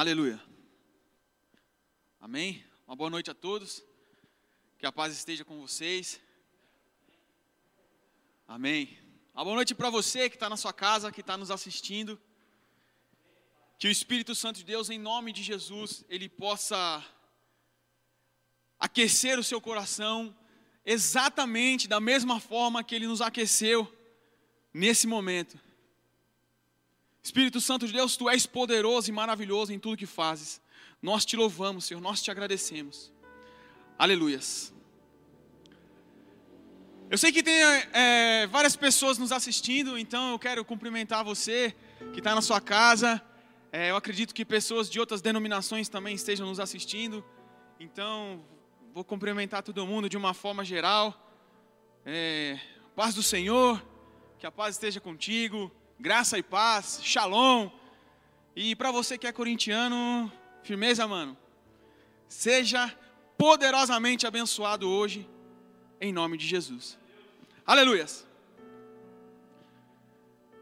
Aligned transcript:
Aleluia. 0.00 0.40
Amém. 2.20 2.64
Uma 2.86 2.94
boa 2.94 3.10
noite 3.10 3.32
a 3.32 3.34
todos. 3.34 3.82
Que 4.78 4.86
a 4.86 4.92
paz 4.92 5.12
esteja 5.12 5.44
com 5.44 5.60
vocês. 5.60 6.20
Amém. 8.46 8.96
Uma 9.34 9.42
boa 9.42 9.56
noite 9.56 9.74
para 9.74 9.90
você 9.90 10.30
que 10.30 10.36
está 10.36 10.48
na 10.48 10.56
sua 10.56 10.72
casa, 10.72 11.10
que 11.10 11.20
está 11.20 11.36
nos 11.36 11.50
assistindo. 11.50 12.16
Que 13.76 13.88
o 13.88 13.90
Espírito 13.90 14.36
Santo 14.36 14.58
de 14.58 14.64
Deus, 14.64 14.88
em 14.88 15.00
nome 15.00 15.32
de 15.32 15.42
Jesus, 15.42 16.04
ele 16.08 16.28
possa 16.28 17.04
aquecer 18.78 19.36
o 19.36 19.42
seu 19.42 19.60
coração 19.60 20.32
exatamente 20.84 21.88
da 21.88 21.98
mesma 21.98 22.38
forma 22.38 22.84
que 22.84 22.94
ele 22.94 23.08
nos 23.08 23.20
aqueceu 23.20 23.92
nesse 24.72 25.08
momento. 25.08 25.58
Espírito 27.28 27.60
Santo 27.60 27.86
de 27.86 27.92
Deus, 27.92 28.16
tu 28.16 28.26
és 28.30 28.46
poderoso 28.46 29.10
e 29.10 29.12
maravilhoso 29.12 29.70
em 29.70 29.78
tudo 29.78 29.98
que 29.98 30.06
fazes. 30.06 30.62
Nós 31.02 31.26
te 31.26 31.36
louvamos, 31.36 31.84
Senhor, 31.84 32.00
nós 32.00 32.22
te 32.22 32.30
agradecemos. 32.30 33.12
Aleluias. 33.98 34.72
Eu 37.10 37.18
sei 37.18 37.30
que 37.30 37.42
tem 37.42 37.54
é, 37.92 38.46
várias 38.46 38.76
pessoas 38.76 39.18
nos 39.18 39.30
assistindo, 39.30 39.98
então 39.98 40.30
eu 40.30 40.38
quero 40.38 40.64
cumprimentar 40.64 41.22
você 41.22 41.76
que 42.14 42.20
está 42.20 42.34
na 42.34 42.40
sua 42.40 42.62
casa. 42.62 43.22
É, 43.70 43.90
eu 43.90 43.96
acredito 43.96 44.34
que 44.34 44.42
pessoas 44.42 44.88
de 44.88 44.98
outras 44.98 45.20
denominações 45.20 45.86
também 45.86 46.14
estejam 46.14 46.46
nos 46.46 46.58
assistindo. 46.58 47.22
Então, 47.78 48.42
vou 48.94 49.04
cumprimentar 49.04 49.62
todo 49.62 49.86
mundo 49.86 50.08
de 50.08 50.16
uma 50.16 50.32
forma 50.32 50.64
geral. 50.64 51.30
É, 52.06 52.58
paz 52.96 53.14
do 53.14 53.22
Senhor, 53.22 53.84
que 54.38 54.46
a 54.46 54.50
paz 54.50 54.76
esteja 54.76 54.98
contigo 54.98 55.70
graça 55.98 56.38
e 56.38 56.42
paz, 56.42 57.00
shalom. 57.02 57.70
E 58.54 58.76
para 58.76 58.90
você 58.90 59.18
que 59.18 59.26
é 59.26 59.32
corintiano, 59.32 60.30
firmeza, 60.62 61.06
mano. 61.06 61.36
Seja 62.28 62.94
poderosamente 63.36 64.26
abençoado 64.26 64.88
hoje, 64.88 65.28
em 66.00 66.12
nome 66.12 66.36
de 66.36 66.46
Jesus. 66.46 66.98
Aleluias. 67.66 68.26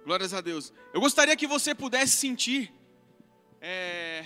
Glórias 0.05 0.33
a 0.33 0.41
Deus. 0.41 0.73
Eu 0.95 1.01
gostaria 1.01 1.37
que 1.37 1.47
você 1.47 1.75
pudesse 1.75 2.17
sentir 2.17 2.73
é, 3.61 4.25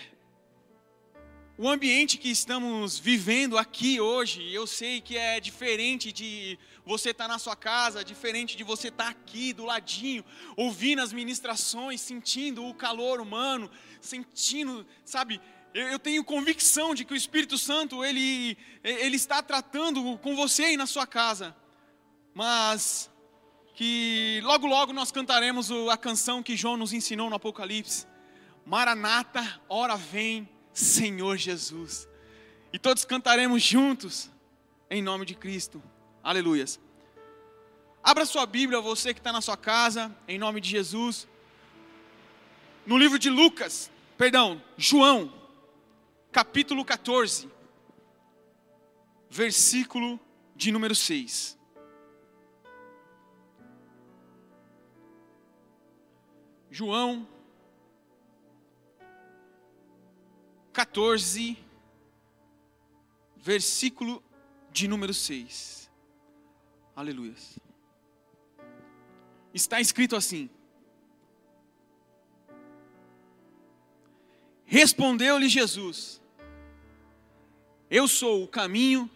o 1.63 1.69
ambiente 1.69 2.17
que 2.17 2.31
estamos 2.31 2.99
vivendo 2.99 3.59
aqui 3.59 4.01
hoje, 4.01 4.51
eu 4.51 4.67
sei 4.67 4.99
que 4.99 5.19
é 5.19 5.39
diferente 5.39 6.11
de 6.11 6.59
você 6.87 7.11
estar 7.11 7.25
tá 7.25 7.29
na 7.35 7.39
sua 7.39 7.55
casa, 7.55 8.03
diferente 8.03 8.57
de 8.57 8.65
você 8.65 8.89
estar 8.89 9.05
tá 9.05 9.11
aqui 9.11 9.53
do 9.53 9.67
ladinho, 9.67 10.25
ouvindo 10.57 11.03
as 11.03 11.13
ministrações, 11.13 12.01
sentindo 12.01 12.65
o 12.65 12.73
calor 12.73 13.21
humano, 13.21 13.71
sentindo, 14.01 14.87
sabe, 15.05 15.39
eu, 15.75 15.99
tenho 15.99 16.25
convicção 16.25 16.95
de 16.95 17.05
que 17.05 17.13
o 17.13 17.17
Espírito 17.17 17.59
Santo, 17.59 18.03
ele, 18.03 18.57
ele 18.83 19.17
está 19.17 19.43
tratando 19.43 20.17
com 20.17 20.35
você 20.35 20.63
aí 20.63 20.79
na 20.79 20.87
sua 20.87 21.07
casa, 21.07 21.55
mas 22.33 23.11
que 23.75 24.41
logo 24.45 24.67
logo 24.67 24.95
nós 24.95 25.13
cantaremos 25.13 25.71
a 25.91 25.97
canção 25.99 26.43
que 26.43 26.57
João 26.57 26.79
nos 26.79 26.95
ensinou 26.95 27.29
no 27.29 27.37
Apocalipse, 27.37 28.07
Maranata, 28.65 29.61
hora 29.69 29.95
vem, 29.95 30.49
Senhor 30.73 31.37
Jesus. 31.37 32.09
E 32.73 32.79
todos 32.79 33.05
cantaremos 33.05 33.63
juntos, 33.63 34.31
em 34.89 35.03
nome 35.03 35.27
de 35.27 35.35
Cristo. 35.35 35.83
Aleluias. 36.23 36.79
Abra 38.03 38.25
sua 38.25 38.47
Bíblia, 38.47 38.81
você 38.81 39.13
que 39.13 39.21
está 39.21 39.33
na 39.33 39.41
sua 39.41 39.57
casa, 39.57 40.15
em 40.27 40.39
nome 40.39 40.61
de 40.61 40.71
Jesus. 40.71 41.29
No 42.87 42.97
livro 42.97 43.19
de 43.19 43.29
Lucas, 43.29 43.91
perdão, 44.17 44.63
João, 44.77 45.33
capítulo 46.33 46.85
14, 46.85 47.49
versículo 49.29 50.19
de 50.57 50.73
número 50.73 50.95
6. 50.95 51.59
João 56.71 57.29
14, 60.73 61.59
versículo 63.37 64.23
de 64.73 64.87
número 64.87 65.13
6. 65.13 65.91
Aleluia. 66.95 67.35
Está 69.53 69.81
escrito 69.81 70.15
assim: 70.15 70.49
Respondeu-lhe 74.65 75.49
Jesus: 75.49 76.21
Eu 77.91 78.07
sou 78.07 78.45
o 78.45 78.49
caminho, 78.49 79.11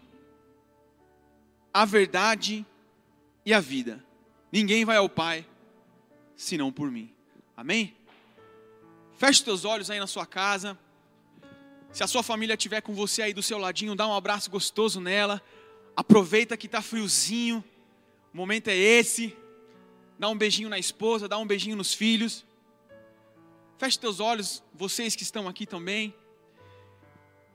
a 1.73 1.85
verdade 1.85 2.67
e 3.47 3.55
a 3.55 3.61
vida. 3.61 4.05
Ninguém 4.51 4.85
vai 4.85 4.97
ao 4.97 5.09
Pai 5.09 5.47
senão 6.37 6.73
por 6.73 6.91
mim. 6.91 7.13
Amém? 7.57 7.97
Feche 9.17 9.45
teus 9.45 9.65
olhos 9.65 9.91
aí 9.91 10.01
na 10.01 10.07
sua 10.07 10.27
casa. 10.27 10.79
Se 11.95 12.03
a 12.03 12.09
sua 12.09 12.25
família 12.25 12.55
estiver 12.55 12.81
com 12.81 12.93
você 12.93 13.23
aí 13.23 13.33
do 13.33 13.41
seu 13.41 13.57
ladinho, 13.57 13.95
dá 13.95 14.05
um 14.05 14.13
abraço 14.13 14.51
gostoso 14.51 15.01
nela. 15.01 15.41
Aproveita 15.95 16.57
que 16.57 16.67
está 16.67 16.83
friozinho. 16.83 17.63
O 18.33 18.37
momento 18.37 18.67
é 18.67 18.77
esse. 18.77 19.33
Dá 20.19 20.29
um 20.29 20.37
beijinho 20.37 20.69
na 20.69 20.77
esposa, 20.77 21.29
dá 21.29 21.39
um 21.39 21.47
beijinho 21.47 21.77
nos 21.77 21.95
filhos. 21.95 22.45
Feche 23.79 23.97
teus 23.97 24.19
olhos, 24.19 24.61
vocês 24.75 25.15
que 25.15 25.23
estão 25.23 25.47
aqui 25.47 25.67
também. 25.67 26.13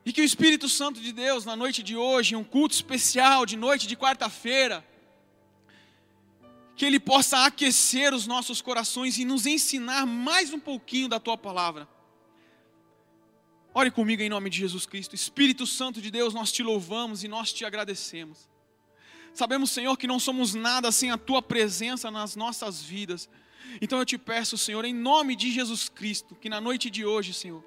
E 0.05 0.13
que 0.13 0.21
o 0.21 0.23
Espírito 0.23 0.69
Santo 0.69 1.01
de 1.01 1.11
Deus, 1.11 1.43
na 1.43 1.57
noite 1.57 1.83
de 1.83 1.97
hoje, 1.97 2.33
um 2.33 2.43
culto 2.43 2.73
especial 2.73 3.45
de 3.45 3.57
noite 3.57 3.87
de 3.87 3.97
quarta-feira, 3.97 4.85
que 6.77 6.85
Ele 6.85 6.97
possa 6.97 7.45
aquecer 7.45 8.13
os 8.13 8.25
nossos 8.25 8.61
corações 8.61 9.17
e 9.17 9.25
nos 9.25 9.45
ensinar 9.45 10.05
mais 10.05 10.53
um 10.53 10.59
pouquinho 10.61 11.09
da 11.09 11.19
Tua 11.19 11.37
palavra. 11.37 11.89
Ore 13.79 13.91
comigo 13.91 14.21
em 14.21 14.27
nome 14.27 14.49
de 14.49 14.57
Jesus 14.57 14.85
Cristo. 14.85 15.15
Espírito 15.15 15.65
Santo 15.65 16.01
de 16.01 16.11
Deus, 16.11 16.33
nós 16.33 16.51
te 16.51 16.61
louvamos 16.61 17.23
e 17.23 17.29
nós 17.29 17.53
te 17.53 17.63
agradecemos. 17.63 18.49
Sabemos, 19.33 19.71
Senhor, 19.71 19.95
que 19.95 20.05
não 20.05 20.19
somos 20.19 20.53
nada 20.53 20.91
sem 20.91 21.11
a 21.11 21.17
tua 21.17 21.41
presença 21.41 22.11
nas 22.11 22.35
nossas 22.35 22.81
vidas. 22.83 23.29
Então 23.81 23.97
eu 23.97 24.05
te 24.05 24.17
peço, 24.17 24.57
Senhor, 24.57 24.83
em 24.83 24.93
nome 24.93 25.33
de 25.33 25.49
Jesus 25.49 25.87
Cristo, 25.87 26.35
que 26.35 26.49
na 26.49 26.59
noite 26.59 26.89
de 26.89 27.05
hoje, 27.05 27.33
Senhor, 27.33 27.63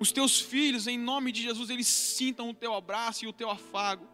os 0.00 0.10
teus 0.12 0.40
filhos, 0.40 0.86
em 0.86 0.96
nome 0.96 1.30
de 1.30 1.42
Jesus, 1.42 1.68
eles 1.68 1.88
sintam 1.88 2.48
o 2.48 2.54
teu 2.54 2.72
abraço 2.72 3.26
e 3.26 3.28
o 3.28 3.32
teu 3.32 3.50
afago. 3.50 4.08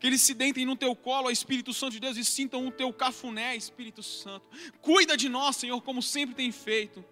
Que 0.00 0.06
eles 0.06 0.22
se 0.22 0.32
dentem 0.32 0.64
no 0.64 0.74
teu 0.74 0.96
colo, 0.96 1.28
ó 1.28 1.30
Espírito 1.30 1.74
Santo 1.74 1.92
de 1.92 2.00
Deus, 2.00 2.16
e 2.16 2.24
sintam 2.24 2.66
o 2.66 2.70
teu 2.70 2.90
cafuné, 2.94 3.54
Espírito 3.54 4.02
Santo. 4.02 4.48
Cuida 4.80 5.18
de 5.18 5.28
nós, 5.28 5.56
Senhor, 5.56 5.82
como 5.82 6.00
sempre 6.00 6.34
tem 6.34 6.50
feito. 6.50 7.04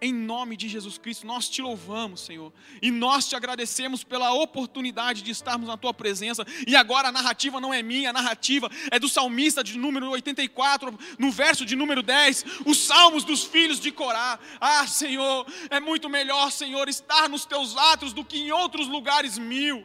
Em 0.00 0.12
nome 0.12 0.56
de 0.56 0.68
Jesus 0.68 0.96
Cristo, 0.96 1.26
nós 1.26 1.48
te 1.48 1.60
louvamos, 1.60 2.20
Senhor, 2.20 2.52
e 2.80 2.88
nós 2.88 3.28
te 3.28 3.34
agradecemos 3.34 4.04
pela 4.04 4.32
oportunidade 4.32 5.22
de 5.22 5.32
estarmos 5.32 5.66
na 5.66 5.76
tua 5.76 5.92
presença. 5.92 6.46
E 6.68 6.76
agora 6.76 7.08
a 7.08 7.12
narrativa 7.12 7.60
não 7.60 7.74
é 7.74 7.82
minha, 7.82 8.10
a 8.10 8.12
narrativa 8.12 8.70
é 8.92 8.98
do 9.00 9.08
salmista 9.08 9.62
de 9.64 9.76
número 9.76 10.08
84, 10.10 10.96
no 11.18 11.32
verso 11.32 11.66
de 11.66 11.74
número 11.74 12.00
10, 12.00 12.44
os 12.64 12.78
salmos 12.78 13.24
dos 13.24 13.42
filhos 13.42 13.80
de 13.80 13.90
Corá. 13.90 14.38
Ah, 14.60 14.86
Senhor, 14.86 15.44
é 15.68 15.80
muito 15.80 16.08
melhor, 16.08 16.52
Senhor, 16.52 16.88
estar 16.88 17.28
nos 17.28 17.44
teus 17.44 17.76
atos 17.76 18.12
do 18.12 18.24
que 18.24 18.38
em 18.38 18.52
outros 18.52 18.86
lugares 18.86 19.36
mil. 19.36 19.84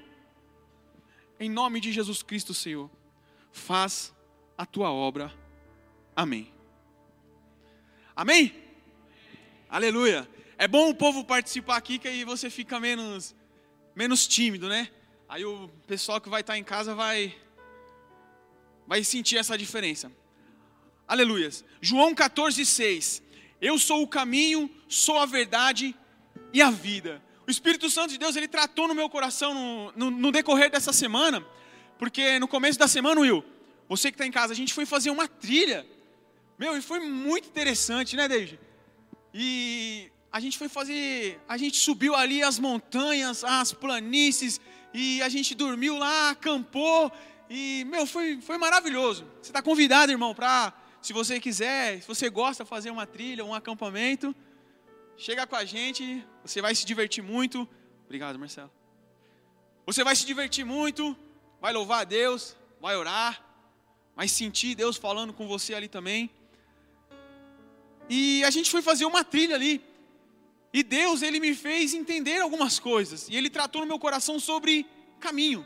Em 1.40 1.50
nome 1.50 1.80
de 1.80 1.92
Jesus 1.92 2.22
Cristo, 2.22 2.54
Senhor, 2.54 2.90
faz 3.52 4.14
a 4.56 4.66
tua 4.66 4.92
obra. 4.92 5.34
Amém. 6.16 6.54
Amém? 8.16 8.63
Aleluia. 9.74 10.30
É 10.56 10.68
bom 10.68 10.92
o 10.92 10.94
povo 10.94 11.26
participar 11.26 11.78
aqui, 11.78 11.98
que 11.98 12.08
aí 12.08 12.24
você 12.24 12.48
fica 12.48 12.80
menos, 12.80 13.36
menos 13.96 14.28
tímido, 14.28 14.70
né? 14.70 14.88
Aí 15.28 15.44
o 15.44 15.68
pessoal 15.88 16.22
que 16.22 16.30
vai 16.30 16.42
estar 16.42 16.56
em 16.56 16.64
casa 16.64 16.94
vai, 16.94 17.36
vai 18.86 19.04
sentir 19.04 19.36
essa 19.36 19.58
diferença. 19.58 20.12
Aleluias. 21.08 21.66
João 21.82 22.14
14, 22.14 22.64
6. 22.64 23.24
Eu 23.60 23.80
sou 23.80 24.04
o 24.04 24.08
caminho, 24.08 24.70
sou 24.88 25.18
a 25.18 25.26
verdade 25.26 25.96
e 26.54 26.62
a 26.62 26.70
vida. 26.70 27.20
O 27.48 27.50
Espírito 27.50 27.90
Santo 27.90 28.12
de 28.12 28.20
Deus, 28.20 28.36
ele 28.36 28.48
tratou 28.48 28.88
no 28.88 28.94
meu 28.94 29.10
coração 29.10 29.56
no, 29.56 29.92
no, 29.94 30.12
no 30.12 30.32
decorrer 30.32 30.70
dessa 30.70 30.94
semana, 30.94 31.44
porque 31.98 32.38
no 32.38 32.48
começo 32.48 32.78
da 32.78 32.88
semana, 32.88 33.22
Will, 33.22 33.44
você 33.90 34.12
que 34.12 34.16
está 34.18 34.28
em 34.28 34.32
casa, 34.32 34.54
a 34.54 34.56
gente 34.56 34.72
foi 34.72 34.86
fazer 34.86 35.10
uma 35.10 35.28
trilha. 35.28 35.84
Meu, 36.60 36.78
e 36.78 36.82
foi 36.84 37.00
muito 37.00 37.48
interessante, 37.48 38.16
né, 38.16 38.28
David? 38.28 38.60
E 39.34 40.12
a 40.32 40.40
gente 40.40 40.58
foi 40.58 40.70
fazer, 40.70 41.40
a 41.48 41.58
gente 41.58 41.78
subiu 41.78 42.16
ali 42.16 42.44
as 42.44 42.60
montanhas, 42.60 43.44
as 43.44 43.74
planícies, 43.74 44.60
e 44.94 45.22
a 45.22 45.30
gente 45.30 45.56
dormiu 45.56 45.98
lá, 45.98 46.32
acampou, 46.32 47.12
e, 47.50 47.86
meu, 47.86 48.06
foi, 48.06 48.42
foi 48.42 48.58
maravilhoso. 48.58 49.26
Você 49.42 49.50
está 49.50 49.62
convidado, 49.62 50.12
irmão, 50.12 50.34
para, 50.34 50.74
se 51.02 51.14
você 51.14 51.40
quiser, 51.40 52.02
se 52.02 52.08
você 52.08 52.30
gosta 52.30 52.64
de 52.64 52.70
fazer 52.70 52.90
uma 52.90 53.06
trilha, 53.06 53.46
um 53.46 53.54
acampamento, 53.54 54.36
chega 55.18 55.46
com 55.46 55.56
a 55.56 55.66
gente, 55.66 56.26
você 56.44 56.62
vai 56.62 56.74
se 56.74 56.86
divertir 56.86 57.24
muito. 57.24 57.68
Obrigado, 58.06 58.40
Marcelo. 58.40 58.72
Você 59.86 60.04
vai 60.04 60.16
se 60.16 60.26
divertir 60.26 60.66
muito, 60.66 61.16
vai 61.60 61.74
louvar 61.74 62.02
a 62.02 62.04
Deus, 62.06 62.56
vai 62.80 62.96
orar, 62.96 63.44
vai 64.16 64.28
sentir 64.28 64.76
Deus 64.76 64.98
falando 64.98 65.34
com 65.34 65.48
você 65.48 65.74
ali 65.74 65.88
também. 65.88 66.30
E 68.10 68.44
a 68.44 68.50
gente 68.50 68.70
foi 68.70 68.82
fazer 68.82 69.06
uma 69.06 69.24
trilha 69.24 69.56
ali. 69.56 69.82
E 70.74 70.82
Deus, 70.82 71.22
ele 71.22 71.40
me 71.40 71.54
fez 71.54 71.94
entender 71.94 72.42
algumas 72.42 72.80
coisas. 72.80 73.28
E 73.30 73.36
ele 73.36 73.50
tratou 73.50 73.82
no 73.82 73.88
meu 73.88 74.00
coração 74.00 74.40
sobre 74.40 74.86
caminho. 75.20 75.66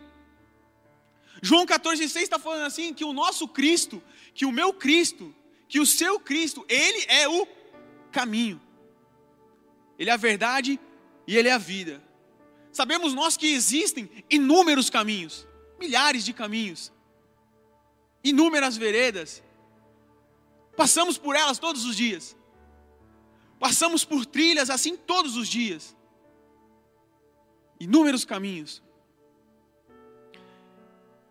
João 1.41 1.65
14,6 1.65 2.21
está 2.21 2.39
falando 2.39 2.65
assim: 2.65 2.93
que 2.93 3.05
o 3.05 3.13
nosso 3.13 3.47
Cristo, 3.47 4.03
que 4.33 4.45
o 4.45 4.51
meu 4.51 4.73
Cristo, 4.73 5.33
que 5.67 5.79
o 5.79 5.85
seu 5.85 6.19
Cristo, 6.19 6.65
ele 6.67 7.05
é 7.07 7.27
o 7.27 7.47
caminho. 8.11 8.61
Ele 9.97 10.09
é 10.09 10.13
a 10.13 10.17
verdade 10.17 10.79
e 11.25 11.37
ele 11.37 11.49
é 11.49 11.53
a 11.53 11.57
vida. 11.57 12.03
Sabemos 12.71 13.13
nós 13.13 13.35
que 13.35 13.47
existem 13.47 14.09
inúmeros 14.29 14.89
caminhos, 14.89 15.47
milhares 15.79 16.23
de 16.23 16.33
caminhos, 16.33 16.91
inúmeras 18.23 18.77
veredas. 18.77 19.41
Passamos 20.77 21.17
por 21.17 21.35
elas 21.35 21.57
todos 21.57 21.83
os 21.85 21.95
dias. 21.95 22.37
Passamos 23.59 24.05
por 24.05 24.25
trilhas 24.25 24.69
assim 24.69 24.95
todos 24.95 25.35
os 25.35 25.47
dias. 25.49 25.97
Inúmeros 27.79 28.23
caminhos. 28.23 28.83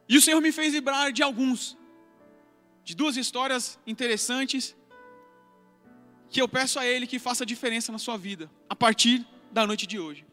E 0.09 0.17
o 0.17 0.21
Senhor 0.21 0.41
me 0.41 0.51
fez 0.51 0.73
lembrar 0.73 1.13
de 1.13 1.23
alguns, 1.23 1.79
de 2.85 2.95
duas 2.95 3.17
histórias 3.17 3.79
interessantes, 3.87 4.77
que 6.29 6.43
eu 6.43 6.49
peço 6.49 6.79
a 6.81 6.87
Ele 6.87 7.07
que 7.07 7.19
faça 7.19 7.47
diferença 7.47 7.93
na 7.93 7.99
sua 7.99 8.17
vida, 8.17 8.51
a 8.69 8.75
partir 8.75 9.27
da 9.53 9.65
noite 9.65 9.87
de 9.87 9.99
hoje. 9.99 10.27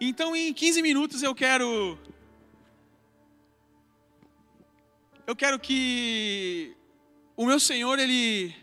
Então, 0.00 0.34
em 0.34 0.52
15 0.54 0.80
minutos, 0.80 1.22
eu 1.22 1.34
quero. 1.34 1.98
Eu 5.26 5.36
quero 5.36 5.58
que 5.58 6.74
o 7.40 7.46
meu 7.46 7.58
Senhor, 7.58 7.98
Ele 7.98 8.54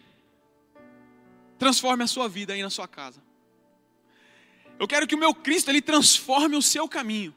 transforme 1.57 2.03
a 2.03 2.07
sua 2.07 2.29
vida 2.29 2.53
aí 2.53 2.61
na 2.61 2.69
sua 2.69 2.87
casa. 2.87 3.19
Eu 4.79 4.87
quero 4.87 5.07
que 5.07 5.15
o 5.15 5.17
meu 5.17 5.33
Cristo 5.33 5.69
ele 5.71 5.81
transforme 5.81 6.55
o 6.55 6.61
seu 6.61 6.87
caminho. 6.87 7.35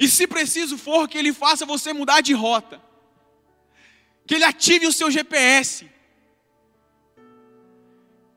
E 0.00 0.08
se 0.08 0.26
preciso 0.26 0.78
for 0.78 1.06
que 1.06 1.18
ele 1.18 1.30
faça 1.34 1.66
você 1.66 1.92
mudar 1.92 2.22
de 2.22 2.32
rota. 2.32 2.82
Que 4.26 4.36
ele 4.36 4.44
ative 4.44 4.86
o 4.86 4.92
seu 4.92 5.10
GPS. 5.10 5.86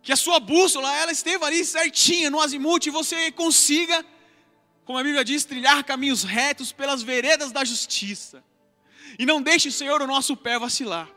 Que 0.02 0.12
a 0.12 0.18
sua 0.18 0.42
bússola 0.42 0.94
ela 0.94 1.14
esteja 1.14 1.46
ali 1.46 1.64
certinha 1.64 2.30
no 2.30 2.42
azimuth 2.42 2.86
e 2.88 2.90
você 2.90 3.32
consiga, 3.32 4.06
como 4.84 5.00
a 5.00 5.04
Bíblia 5.04 5.24
diz, 5.24 5.46
trilhar 5.46 5.86
caminhos 5.86 6.24
retos 6.24 6.74
pelas 6.74 7.02
veredas 7.02 7.54
da 7.54 7.64
justiça. 7.64 8.44
E 9.18 9.26
não 9.26 9.42
deixe, 9.42 9.72
Senhor, 9.72 10.02
o 10.02 10.08
nosso 10.08 10.36
pé 10.36 10.60
vacilar. 10.60 11.16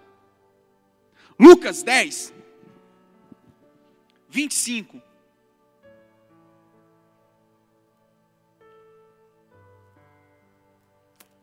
Lucas 1.39 1.85
10, 1.85 2.35
25. 4.29 5.01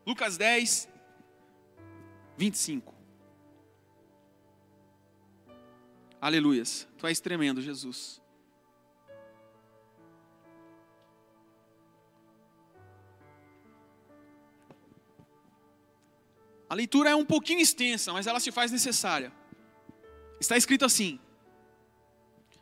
Lucas 0.05 0.37
10, 0.37 0.89
25. 2.37 2.93
Aleluias. 6.19 6.87
Tu 6.97 7.07
és 7.07 7.19
tremendo, 7.19 7.61
Jesus. 7.61 8.21
A 16.67 16.73
leitura 16.75 17.11
é 17.11 17.15
um 17.15 17.25
pouquinho 17.25 17.61
extensa, 17.61 18.11
mas 18.11 18.27
ela 18.27 18.39
se 18.39 18.51
faz 18.51 18.71
necessária. 18.71 19.31
Está 20.45 20.55
escrito 20.55 20.85
assim: 20.85 21.19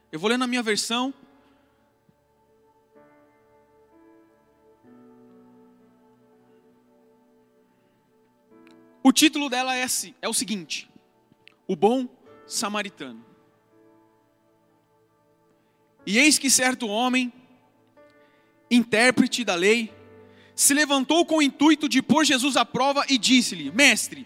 eu 0.10 0.18
vou 0.18 0.30
ler 0.30 0.38
na 0.38 0.48
minha 0.48 0.64
versão. 0.64 1.14
O 9.04 9.12
título 9.12 9.50
dela 9.50 9.76
é, 9.76 9.86
é 10.22 10.30
o 10.30 10.34
seguinte: 10.34 10.90
O 11.68 11.76
Bom 11.76 12.08
Samaritano. 12.48 13.26
E 16.06 16.18
eis 16.18 16.40
que 16.40 16.50
certo 16.50 16.88
homem, 16.88 17.34
intérprete 18.72 19.44
da 19.44 19.56
lei, 19.56 19.94
se 20.56 20.74
levantou 20.74 21.26
com 21.26 21.40
o 21.40 21.42
intuito 21.42 21.90
de 21.90 22.02
pôr 22.02 22.24
Jesus 22.24 22.56
à 22.56 22.64
prova 22.64 23.06
e 23.10 23.18
disse-lhe: 23.18 23.70
Mestre, 23.74 24.26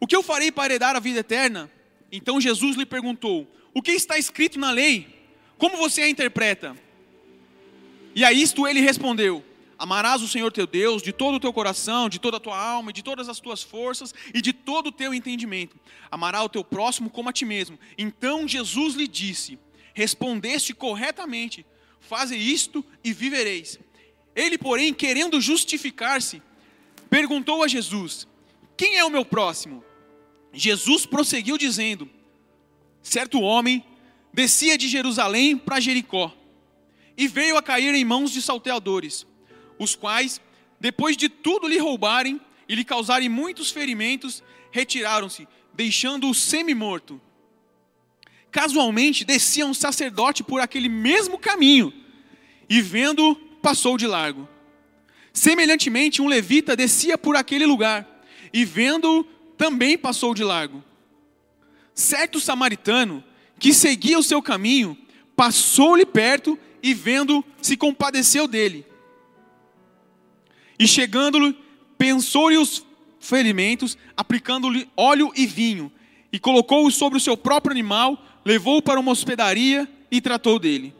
o 0.00 0.06
que 0.06 0.16
eu 0.16 0.22
farei 0.22 0.50
para 0.50 0.72
heredar 0.72 0.96
a 0.96 1.00
vida 1.00 1.18
eterna? 1.18 1.70
Então 2.10 2.40
Jesus 2.40 2.76
lhe 2.76 2.86
perguntou: 2.86 3.46
o 3.78 3.82
que 3.82 3.92
está 3.92 4.18
escrito 4.18 4.58
na 4.58 4.70
lei? 4.70 5.06
Como 5.56 5.76
você 5.76 6.02
a 6.02 6.08
interpreta? 6.08 6.76
E 8.14 8.24
a 8.24 8.32
isto 8.32 8.66
ele 8.66 8.80
respondeu: 8.80 9.44
Amarás 9.78 10.22
o 10.22 10.28
Senhor 10.28 10.50
teu 10.50 10.66
Deus 10.66 11.02
de 11.02 11.12
todo 11.12 11.36
o 11.36 11.40
teu 11.40 11.52
coração, 11.52 12.08
de 12.08 12.18
toda 12.18 12.38
a 12.38 12.40
tua 12.40 12.58
alma, 12.58 12.92
de 12.92 13.02
todas 13.02 13.28
as 13.28 13.38
tuas 13.38 13.62
forças 13.62 14.12
e 14.34 14.40
de 14.40 14.52
todo 14.52 14.88
o 14.88 14.92
teu 14.92 15.14
entendimento. 15.14 15.78
Amará 16.10 16.42
o 16.42 16.48
teu 16.48 16.64
próximo 16.64 17.10
como 17.10 17.28
a 17.28 17.32
ti 17.32 17.44
mesmo. 17.44 17.78
Então 17.96 18.48
Jesus 18.48 18.94
lhe 18.94 19.06
disse: 19.06 19.58
Respondeste 19.94 20.74
corretamente, 20.74 21.64
faze 22.00 22.36
isto 22.36 22.84
e 23.04 23.12
vivereis. 23.12 23.78
Ele, 24.34 24.58
porém, 24.58 24.94
querendo 24.94 25.40
justificar-se, 25.40 26.42
perguntou 27.08 27.62
a 27.62 27.68
Jesus: 27.68 28.26
Quem 28.76 28.96
é 28.96 29.04
o 29.04 29.10
meu 29.10 29.24
próximo? 29.24 29.84
Jesus 30.58 31.06
prosseguiu 31.06 31.56
dizendo: 31.56 32.10
certo 33.00 33.40
homem 33.40 33.84
descia 34.32 34.76
de 34.76 34.88
Jerusalém 34.88 35.56
para 35.56 35.78
Jericó 35.78 36.34
e 37.16 37.28
veio 37.28 37.56
a 37.56 37.62
cair 37.62 37.94
em 37.94 38.04
mãos 38.04 38.32
de 38.32 38.42
salteadores, 38.42 39.24
os 39.78 39.94
quais, 39.94 40.40
depois 40.80 41.16
de 41.16 41.28
tudo 41.28 41.68
lhe 41.68 41.78
roubarem 41.78 42.40
e 42.68 42.74
lhe 42.74 42.84
causarem 42.84 43.28
muitos 43.28 43.70
ferimentos, 43.70 44.42
retiraram-se, 44.72 45.46
deixando-o 45.72 46.34
semi-morto. 46.34 47.20
Casualmente 48.50 49.24
descia 49.24 49.64
um 49.64 49.74
sacerdote 49.74 50.42
por 50.42 50.60
aquele 50.60 50.88
mesmo 50.88 51.38
caminho 51.38 51.92
e, 52.68 52.82
vendo, 52.82 53.36
passou 53.62 53.96
de 53.96 54.06
largo. 54.06 54.48
Semelhantemente, 55.32 56.20
um 56.20 56.26
levita 56.26 56.74
descia 56.74 57.16
por 57.16 57.36
aquele 57.36 57.64
lugar 57.64 58.24
e, 58.52 58.64
vendo, 58.64 59.26
também 59.58 59.98
passou 59.98 60.32
de 60.32 60.42
largo 60.42 60.82
certo 61.98 62.38
samaritano 62.38 63.24
que 63.58 63.74
seguia 63.74 64.16
o 64.16 64.22
seu 64.22 64.40
caminho, 64.40 64.96
passou-lhe 65.34 66.06
perto 66.06 66.56
e 66.80 66.94
vendo, 66.94 67.44
se 67.60 67.76
compadeceu 67.76 68.46
dele. 68.46 68.86
E 70.78 70.86
chegando-lhe, 70.86 71.58
pensou-lhe 71.98 72.56
os 72.56 72.86
ferimentos, 73.18 73.98
aplicando-lhe 74.16 74.88
óleo 74.96 75.32
e 75.34 75.44
vinho, 75.44 75.90
e 76.32 76.38
colocou-o 76.38 76.90
sobre 76.90 77.18
o 77.18 77.20
seu 77.20 77.36
próprio 77.36 77.72
animal, 77.72 78.24
levou-o 78.44 78.80
para 78.80 79.00
uma 79.00 79.10
hospedaria 79.10 79.88
e 80.08 80.20
tratou 80.20 80.60
dele. 80.60 80.94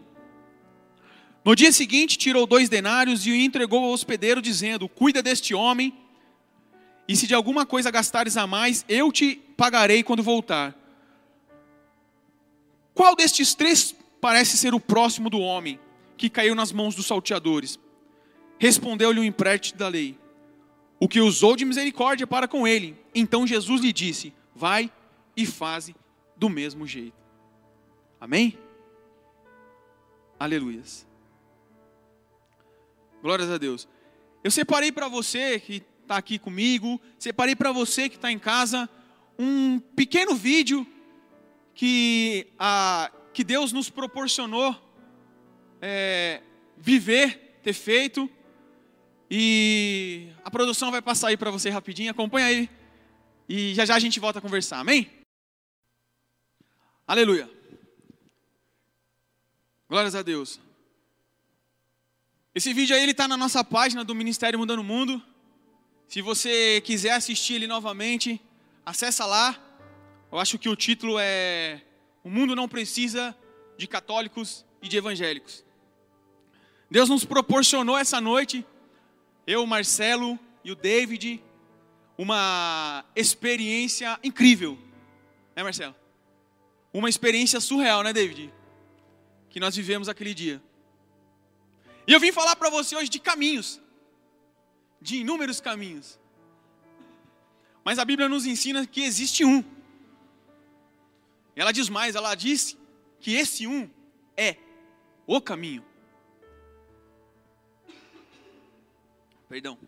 No 1.45 1.55
dia 1.55 1.71
seguinte, 1.71 2.19
tirou 2.19 2.45
dois 2.45 2.69
denários 2.69 3.25
e 3.25 3.31
o 3.31 3.37
entregou 3.37 3.85
ao 3.85 3.93
hospedeiro, 3.93 4.43
dizendo: 4.43 4.89
Cuida 4.89 5.23
deste 5.23 5.55
homem, 5.55 5.95
e 7.09 7.17
se 7.17 7.27
de 7.27 7.35
alguma 7.35 7.65
coisa 7.65 7.91
gastares 7.91 8.37
a 8.37 8.47
mais, 8.47 8.85
eu 8.87 9.11
te 9.11 9.37
pagarei 9.57 10.03
quando 10.03 10.23
voltar. 10.23 10.77
Qual 12.95 13.17
destes 13.17 13.55
três 13.55 13.97
parece 14.21 14.59
ser 14.59 14.75
o 14.75 14.81
próximo 14.81 15.31
do 15.31 15.41
homem 15.41 15.81
que 16.19 16.29
caiu 16.29 16.55
nas 16.55 16.71
mãos 16.71 16.95
dos 16.95 17.07
salteadores? 17.07 17.81
Respondeu-lhe 18.59 19.21
o 19.21 19.25
empréstimo 19.25 19.79
da 19.79 19.89
lei, 19.89 20.19
o 21.01 21.09
que 21.09 21.21
usou 21.21 21.57
de 21.57 21.65
misericórdia 21.65 22.27
para 22.27 22.47
com 22.47 22.69
ele. 22.69 22.95
Então 23.15 23.47
Jesus 23.47 23.81
lhe 23.81 23.93
disse: 23.93 24.35
Vai 24.55 24.93
e 25.35 25.47
faze 25.47 25.97
do 26.37 26.51
mesmo 26.51 26.87
jeito. 26.87 27.17
Amém? 28.21 28.59
Aleluias. 30.39 31.07
Glórias 33.23 33.51
a 33.51 33.57
Deus. 33.57 33.89
Eu 34.45 34.51
separei 34.51 34.93
para 34.93 35.09
você 35.09 35.59
que 35.59 35.83
está 36.09 36.17
aqui 36.17 36.39
comigo, 36.39 36.99
separei 37.19 37.55
para 37.55 37.71
você 37.71 38.09
que 38.09 38.17
está 38.17 38.33
em 38.33 38.39
casa, 38.39 38.89
um 39.39 39.79
pequeno 39.79 40.35
vídeo 40.35 40.87
que, 41.75 42.47
a, 42.59 43.13
que 43.35 43.45
Deus 43.45 43.73
nos 43.73 43.91
proporcionou 43.91 44.75
é, 45.83 46.41
viver, 46.79 47.61
ter 47.63 47.75
feito. 47.75 48.29
E 49.31 50.31
a 50.43 50.51
produção 50.51 50.91
vai 50.91 51.03
passar 51.03 51.29
aí 51.29 51.37
para 51.37 51.51
você 51.51 51.69
rapidinho, 51.69 52.11
acompanha 52.11 52.47
aí. 52.47 52.71
E 53.47 53.75
já 53.75 53.85
já 53.85 53.95
a 53.95 53.99
gente 53.99 54.19
volta 54.19 54.39
a 54.39 54.43
conversar, 54.43 54.79
amém? 54.79 55.11
Aleluia. 57.07 57.51
Glórias 59.91 60.15
a 60.15 60.23
Deus. 60.23 60.59
Esse 62.55 62.73
vídeo 62.73 62.97
aí 62.97 63.03
ele 63.03 63.13
está 63.13 63.29
na 63.29 63.37
nossa 63.37 63.63
página 63.63 64.03
do 64.03 64.15
Ministério 64.15 64.59
Mudando 64.59 64.81
o 64.81 64.85
Mundo. 64.85 65.23
Se 66.09 66.23
você 66.23 66.81
quiser 66.81 67.11
assistir 67.11 67.55
ele 67.55 67.67
novamente, 67.67 68.41
acessa 68.85 69.27
lá. 69.27 69.63
Eu 70.33 70.39
acho 70.39 70.59
que 70.59 70.67
o 70.67 70.75
título 70.75 71.19
é 71.21 71.83
O 72.25 72.31
mundo 72.31 72.57
não 72.57 72.67
precisa 72.67 73.37
de 73.77 73.87
católicos 73.87 74.65
e 74.81 74.89
de 74.89 74.97
evangélicos. 74.97 75.63
Deus 76.91 77.11
nos 77.11 77.27
proporcionou 77.27 77.99
essa 77.99 78.23
noite, 78.23 78.65
eu, 79.47 79.67
Marcelo 79.67 80.39
e 80.65 80.73
o 80.73 80.75
David, 80.75 81.43
uma 82.17 83.05
experiência 83.15 84.19
incrível. 84.25 84.79
Né, 85.55 85.63
Marcelo? 85.63 85.95
Uma 86.91 87.11
experiência 87.11 87.61
surreal, 87.61 88.03
né, 88.03 88.15
David? 88.15 88.51
Que 89.51 89.61
nós 89.61 89.77
vivemos 89.77 90.09
aquele 90.09 90.33
dia. 90.33 90.63
E 92.07 92.15
eu 92.15 92.19
vim 92.19 92.33
falar 92.33 92.57
para 92.57 92.71
você 92.71 92.97
hoje 92.97 93.11
de 93.11 93.19
caminhos, 93.19 93.79
de 95.01 95.17
inúmeros 95.19 95.61
caminhos. 95.61 96.19
Mas 97.85 97.99
a 97.99 98.05
Bíblia 98.05 98.29
nos 98.29 98.47
ensina 98.47 98.87
que 98.87 99.03
existe 99.03 99.45
um. 99.45 99.65
Ela 101.57 101.73
diz 101.73 101.89
mais, 101.89 102.15
ela 102.15 102.35
diz 102.35 102.77
que 103.21 103.35
esse 103.35 103.67
um 103.67 103.91
é 104.37 104.57
o 105.27 105.41
caminho. 105.41 105.85
Perdão. 109.49 109.79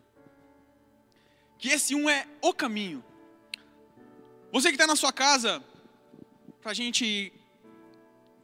Que 1.59 1.69
esse 1.69 1.95
um 1.95 2.09
é 2.09 2.27
o 2.41 2.55
caminho. 2.55 3.05
Você 4.51 4.69
que 4.69 4.75
está 4.75 4.87
na 4.87 4.97
sua 4.97 5.13
casa, 5.13 5.63
para 6.61 6.73
a 6.73 6.75
gente 6.75 7.33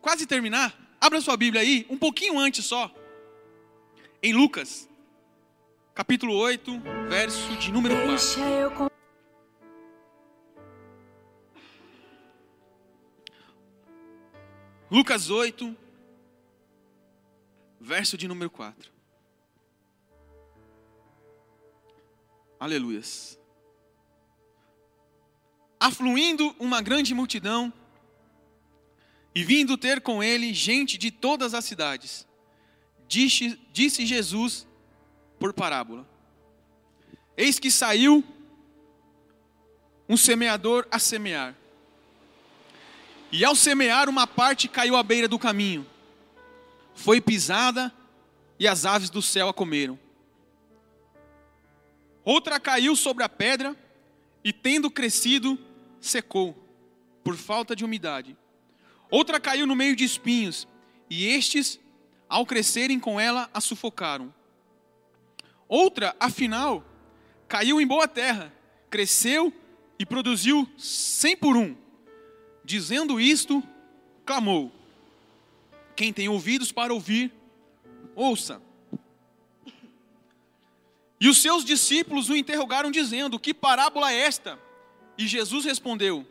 quase 0.00 0.26
terminar, 0.26 0.96
abra 1.00 1.20
sua 1.20 1.36
Bíblia 1.36 1.62
aí, 1.62 1.86
um 1.90 1.98
pouquinho 1.98 2.38
antes 2.38 2.64
só 2.64 2.94
em 4.22 4.32
Lucas, 4.32 4.88
capítulo 5.96 6.36
8, 6.36 6.78
verso 7.08 7.56
de 7.56 7.72
número 7.72 7.94
4. 8.04 8.92
Lucas 14.90 15.30
8, 15.30 15.74
verso 17.80 18.18
de 18.18 18.28
número 18.28 18.50
4. 18.50 18.92
Aleluias. 22.60 23.38
Afluindo 25.80 26.54
uma 26.58 26.82
grande 26.82 27.14
multidão, 27.14 27.72
e 29.34 29.42
vindo 29.42 29.78
ter 29.78 30.02
com 30.02 30.22
ele 30.22 30.52
gente 30.52 30.98
de 30.98 31.10
todas 31.10 31.54
as 31.54 31.64
cidades, 31.64 32.28
disse, 33.08 33.58
disse 33.72 34.04
Jesus 34.04 34.66
por 35.38 35.52
parábola: 35.52 36.06
Eis 37.36 37.58
que 37.58 37.70
saiu 37.70 38.24
um 40.08 40.16
semeador 40.16 40.86
a 40.90 40.98
semear. 40.98 41.54
E 43.32 43.44
ao 43.44 43.56
semear, 43.56 44.08
uma 44.08 44.26
parte 44.26 44.68
caiu 44.68 44.96
à 44.96 45.02
beira 45.02 45.26
do 45.26 45.38
caminho, 45.38 45.84
foi 46.94 47.20
pisada 47.20 47.92
e 48.58 48.66
as 48.66 48.86
aves 48.86 49.10
do 49.10 49.20
céu 49.20 49.48
a 49.48 49.54
comeram. 49.54 49.98
Outra 52.24 52.58
caiu 52.58 52.96
sobre 52.96 53.22
a 53.22 53.28
pedra 53.28 53.76
e, 54.42 54.52
tendo 54.52 54.90
crescido, 54.90 55.58
secou, 56.00 56.56
por 57.22 57.36
falta 57.36 57.76
de 57.76 57.84
umidade. 57.84 58.36
Outra 59.10 59.38
caiu 59.38 59.66
no 59.66 59.76
meio 59.76 59.94
de 59.94 60.04
espinhos, 60.04 60.66
e 61.08 61.26
estes 61.26 61.78
ao 62.28 62.44
crescerem 62.44 62.98
com 62.98 63.20
ela, 63.20 63.48
a 63.54 63.60
sufocaram. 63.60 64.34
Outra, 65.68 66.14
afinal, 66.20 66.84
caiu 67.48 67.80
em 67.80 67.86
boa 67.86 68.06
terra, 68.06 68.52
cresceu 68.88 69.52
e 69.98 70.06
produziu 70.06 70.68
cem 70.76 71.36
por 71.36 71.56
um. 71.56 71.76
Dizendo 72.64 73.20
isto, 73.20 73.62
clamou: 74.24 74.72
Quem 75.94 76.12
tem 76.12 76.28
ouvidos 76.28 76.72
para 76.72 76.92
ouvir, 76.92 77.32
ouça. 78.14 78.62
E 81.18 81.28
os 81.28 81.40
seus 81.40 81.64
discípulos 81.64 82.28
o 82.28 82.36
interrogaram, 82.36 82.90
dizendo: 82.90 83.38
Que 83.38 83.54
parábola 83.54 84.12
é 84.12 84.18
esta? 84.18 84.58
E 85.16 85.26
Jesus 85.26 85.64
respondeu: 85.64 86.26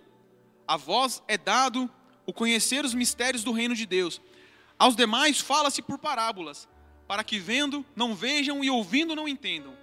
A 0.68 0.78
vós 0.78 1.22
é 1.28 1.38
dado 1.38 1.90
o 2.26 2.34
conhecer 2.34 2.86
os 2.86 2.94
mistérios 2.94 3.44
do 3.44 3.52
reino 3.52 3.76
de 3.76 3.86
Deus 3.86 4.22
aos 4.78 4.96
demais 4.96 5.40
fala-se 5.40 5.82
por 5.82 5.98
parábolas, 5.98 6.68
para 7.08 7.24
que 7.24 7.38
vendo 7.38 7.86
não 7.96 8.16
vejam 8.16 8.64
e 8.64 8.70
ouvindo 8.70 9.16
não 9.16 9.28
entendam. 9.28 9.76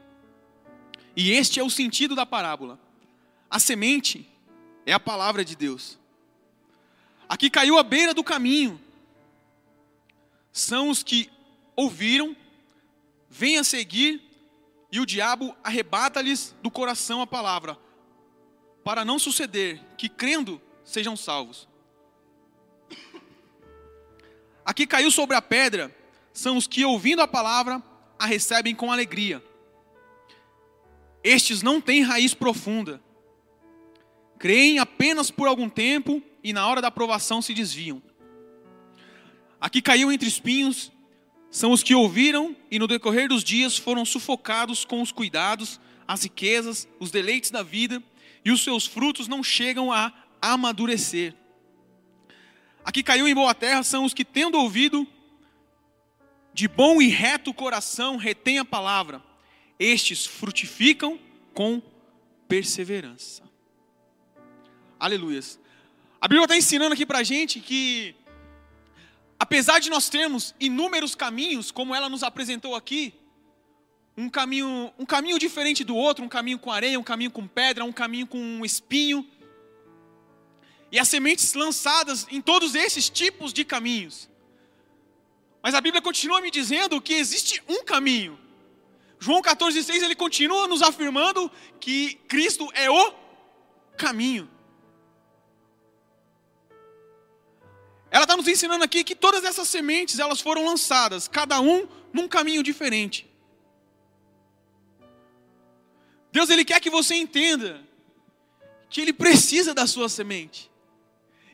E 1.14 1.32
este 1.32 1.60
é 1.60 1.62
o 1.62 1.70
sentido 1.70 2.14
da 2.14 2.26
parábola. 2.26 2.78
A 3.50 3.58
semente 3.58 4.28
é 4.86 4.92
a 4.92 5.00
palavra 5.00 5.44
de 5.44 5.54
Deus. 5.54 5.98
Aqui 7.28 7.48
caiu 7.48 7.78
à 7.78 7.82
beira 7.82 8.12
do 8.12 8.24
caminho. 8.24 8.80
São 10.52 10.90
os 10.90 11.02
que 11.02 11.30
ouviram, 11.76 12.36
vêm 13.28 13.58
a 13.58 13.64
seguir, 13.64 14.22
e 14.90 15.00
o 15.00 15.06
diabo 15.06 15.56
arrebata-lhes 15.64 16.54
do 16.62 16.70
coração 16.70 17.22
a 17.22 17.26
palavra, 17.26 17.78
para 18.84 19.04
não 19.04 19.18
suceder 19.18 19.80
que, 19.96 20.08
crendo, 20.08 20.60
sejam 20.84 21.16
salvos. 21.16 21.66
Aqui 24.64 24.86
caiu 24.86 25.10
sobre 25.10 25.34
a 25.34 25.40
pedra 25.40 25.94
são 26.32 26.56
os 26.56 26.66
que, 26.66 26.84
ouvindo 26.84 27.22
a 27.22 27.28
palavra, 27.28 27.82
a 28.18 28.26
recebem 28.26 28.74
com 28.74 28.90
alegria. 28.90 29.42
Estes 31.22 31.62
não 31.62 31.80
têm 31.80 32.02
raiz 32.02 32.34
profunda, 32.34 33.02
creem 34.38 34.78
apenas 34.78 35.30
por 35.30 35.46
algum 35.46 35.68
tempo 35.68 36.22
e 36.42 36.52
na 36.52 36.66
hora 36.66 36.80
da 36.80 36.88
aprovação 36.88 37.40
se 37.40 37.54
desviam. 37.54 38.02
Aqui 39.60 39.80
caiu 39.80 40.10
entre 40.10 40.26
espinhos 40.26 40.90
são 41.52 41.70
os 41.70 41.82
que 41.82 41.94
ouviram 41.94 42.56
e 42.70 42.78
no 42.78 42.86
decorrer 42.86 43.28
dos 43.28 43.44
dias 43.44 43.76
foram 43.76 44.06
sufocados 44.06 44.86
com 44.86 45.02
os 45.02 45.12
cuidados, 45.12 45.78
as 46.08 46.22
riquezas, 46.22 46.88
os 46.98 47.10
deleites 47.10 47.50
da 47.50 47.62
vida, 47.62 48.02
e 48.42 48.50
os 48.50 48.64
seus 48.64 48.86
frutos 48.86 49.28
não 49.28 49.44
chegam 49.44 49.92
a 49.92 50.10
amadurecer. 50.40 51.34
Aqui 52.82 53.02
caiu 53.02 53.28
em 53.28 53.34
boa 53.34 53.54
terra 53.54 53.82
são 53.82 54.06
os 54.06 54.14
que, 54.14 54.24
tendo 54.24 54.58
ouvido, 54.58 55.06
de 56.52 56.68
bom 56.68 57.00
e 57.00 57.08
reto 57.08 57.52
coração, 57.54 58.16
retém 58.16 58.58
a 58.58 58.64
palavra. 58.64 59.22
Estes 59.78 60.26
frutificam 60.26 61.18
com 61.54 61.82
perseverança. 62.46 63.42
Aleluias. 64.98 65.58
A 66.20 66.28
Bíblia 66.28 66.44
está 66.44 66.56
ensinando 66.56 66.92
aqui 66.94 67.04
para 67.04 67.18
a 67.18 67.22
gente 67.22 67.58
que, 67.58 68.14
apesar 69.38 69.80
de 69.80 69.90
nós 69.90 70.08
termos 70.08 70.54
inúmeros 70.60 71.14
caminhos, 71.14 71.70
como 71.70 71.94
ela 71.94 72.08
nos 72.08 72.22
apresentou 72.22 72.76
aqui, 72.76 73.12
um 74.16 74.28
caminho, 74.28 74.92
um 74.98 75.06
caminho 75.06 75.38
diferente 75.38 75.82
do 75.82 75.96
outro, 75.96 76.24
um 76.24 76.28
caminho 76.28 76.58
com 76.58 76.70
areia, 76.70 77.00
um 77.00 77.02
caminho 77.02 77.30
com 77.30 77.46
pedra, 77.48 77.84
um 77.84 77.92
caminho 77.92 78.26
com 78.26 78.38
um 78.38 78.64
espinho, 78.64 79.26
e 80.92 80.98
as 80.98 81.08
sementes 81.08 81.54
lançadas 81.54 82.26
em 82.30 82.40
todos 82.40 82.74
esses 82.74 83.08
tipos 83.08 83.52
de 83.52 83.64
caminhos. 83.64 84.28
Mas 85.62 85.74
a 85.74 85.80
Bíblia 85.80 86.02
continua 86.02 86.40
me 86.40 86.50
dizendo 86.50 87.00
que 87.00 87.14
existe 87.14 87.62
um 87.68 87.84
caminho. 87.84 88.38
João 89.18 89.40
14,6 89.40 90.02
ele 90.02 90.16
continua 90.16 90.66
nos 90.66 90.82
afirmando 90.82 91.50
que 91.78 92.14
Cristo 92.26 92.68
é 92.74 92.90
o 92.90 93.14
caminho. 93.96 94.50
Ela 98.10 98.24
está 98.24 98.36
nos 98.36 98.48
ensinando 98.48 98.84
aqui 98.84 99.04
que 99.04 99.14
todas 99.14 99.44
essas 99.44 99.68
sementes 99.68 100.18
elas 100.18 100.40
foram 100.40 100.64
lançadas, 100.64 101.28
cada 101.28 101.60
um 101.60 101.86
num 102.12 102.26
caminho 102.26 102.62
diferente. 102.62 103.30
Deus 106.32 106.50
ele 106.50 106.64
quer 106.64 106.80
que 106.80 106.90
você 106.90 107.14
entenda 107.14 107.86
que 108.90 109.00
ele 109.00 109.12
precisa 109.12 109.72
da 109.72 109.86
sua 109.86 110.08
semente 110.08 110.70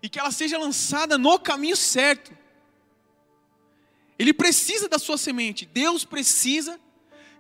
e 0.03 0.09
que 0.09 0.19
ela 0.19 0.31
seja 0.31 0.57
lançada 0.59 1.19
no 1.19 1.39
caminho 1.39 1.77
certo. 1.77 2.37
Ele 4.19 4.33
precisa 4.33 4.89
da 4.89 4.99
sua 4.99 5.17
semente. 5.17 5.65
Deus 5.67 6.05
precisa 6.05 6.79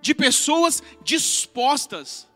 de 0.00 0.14
pessoas 0.14 0.82
dispostas 1.02 2.28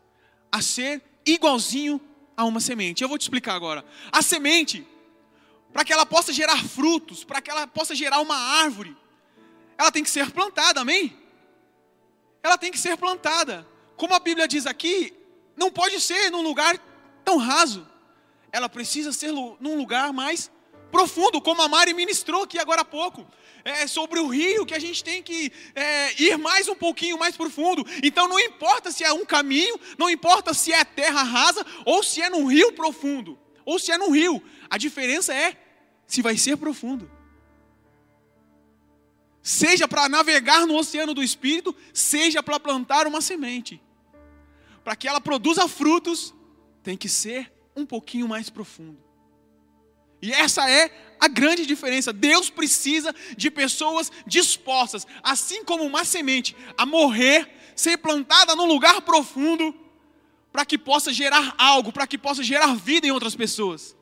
a 0.51 0.61
ser 0.61 1.01
igualzinho 1.25 2.01
a 2.35 2.43
uma 2.43 2.59
semente. 2.59 3.03
Eu 3.03 3.09
vou 3.09 3.17
te 3.17 3.21
explicar 3.21 3.55
agora. 3.55 3.85
A 4.11 4.21
semente, 4.21 4.85
para 5.71 5.85
que 5.85 5.93
ela 5.93 6.05
possa 6.05 6.33
gerar 6.33 6.63
frutos, 6.63 7.23
para 7.23 7.41
que 7.41 7.49
ela 7.49 7.65
possa 7.65 7.95
gerar 7.95 8.19
uma 8.19 8.35
árvore, 8.35 8.95
ela 9.77 9.91
tem 9.91 10.03
que 10.03 10.09
ser 10.09 10.29
plantada, 10.31 10.81
amém? 10.81 11.17
Ela 12.41 12.57
tem 12.57 12.71
que 12.71 12.79
ser 12.79 12.97
plantada. 12.97 13.65
Como 13.95 14.13
a 14.13 14.19
Bíblia 14.19 14.47
diz 14.47 14.65
aqui, 14.65 15.13
não 15.55 15.71
pode 15.71 15.99
ser 16.01 16.29
num 16.29 16.41
lugar 16.41 16.77
tão 17.23 17.37
raso 17.37 17.87
ela 18.53 18.69
precisa 18.69 19.11
ser 19.11 19.31
num 19.31 19.75
lugar 19.75 20.13
mais 20.13 20.51
profundo, 20.93 21.41
como 21.41 21.59
a 21.63 21.67
Mari 21.67 21.91
ministrou 21.91 22.43
aqui 22.43 22.59
agora 22.59 22.81
há 22.81 22.85
pouco. 22.85 23.25
É 23.65 23.87
sobre 23.87 24.19
o 24.19 24.27
rio 24.27 24.65
que 24.65 24.75
a 24.75 24.79
gente 24.79 25.03
tem 25.03 25.23
que 25.23 25.51
é, 25.73 26.21
ir 26.21 26.37
mais 26.37 26.67
um 26.67 26.75
pouquinho 26.75 27.17
mais 27.17 27.35
profundo. 27.35 27.83
Então 28.03 28.27
não 28.27 28.39
importa 28.39 28.91
se 28.91 29.03
é 29.03 29.11
um 29.11 29.25
caminho, 29.25 29.79
não 29.97 30.07
importa 30.07 30.53
se 30.53 30.71
é 30.71 30.85
terra 30.85 31.23
rasa 31.23 31.65
ou 31.83 32.03
se 32.03 32.21
é 32.21 32.29
num 32.29 32.45
rio 32.45 32.73
profundo, 32.73 33.39
ou 33.65 33.79
se 33.79 33.91
é 33.91 33.97
num 33.97 34.11
rio. 34.11 34.41
A 34.69 34.77
diferença 34.77 35.33
é 35.33 35.57
se 36.05 36.21
vai 36.21 36.37
ser 36.37 36.57
profundo. 36.57 37.09
Seja 39.41 39.87
para 39.87 40.07
navegar 40.07 40.67
no 40.67 40.77
oceano 40.77 41.13
do 41.13 41.23
espírito, 41.23 41.75
seja 41.91 42.43
para 42.43 42.59
plantar 42.59 43.07
uma 43.07 43.19
semente. 43.19 43.81
Para 44.83 44.95
que 44.95 45.07
ela 45.07 45.19
produza 45.19 45.67
frutos, 45.67 46.35
tem 46.83 46.95
que 46.95 47.09
ser 47.09 47.51
um 47.75 47.85
pouquinho 47.85 48.27
mais 48.27 48.49
profundo. 48.51 49.02
E 50.23 50.31
essa 50.31 50.69
é 50.69 50.89
a 51.19 51.27
grande 51.27 51.65
diferença. 51.65 52.13
Deus 52.13 52.49
precisa 52.49 53.13
de 53.35 53.51
pessoas 53.51 54.09
dispostas, 54.25 55.05
assim 55.21 55.65
como 55.65 55.83
uma 55.83 56.05
semente, 56.05 56.55
a 56.77 56.85
morrer, 56.85 57.45
ser 57.75 57.97
plantada 57.97 58.55
num 58.55 58.65
lugar 58.65 59.01
profundo, 59.01 59.77
para 60.49 60.65
que 60.65 60.77
possa 60.77 61.11
gerar 61.11 61.53
algo, 61.57 61.91
para 61.91 62.07
que 62.07 62.17
possa 62.17 62.41
gerar 62.41 62.73
vida 62.73 63.05
em 63.05 63.11
outras 63.11 63.35
pessoas. 63.35 63.97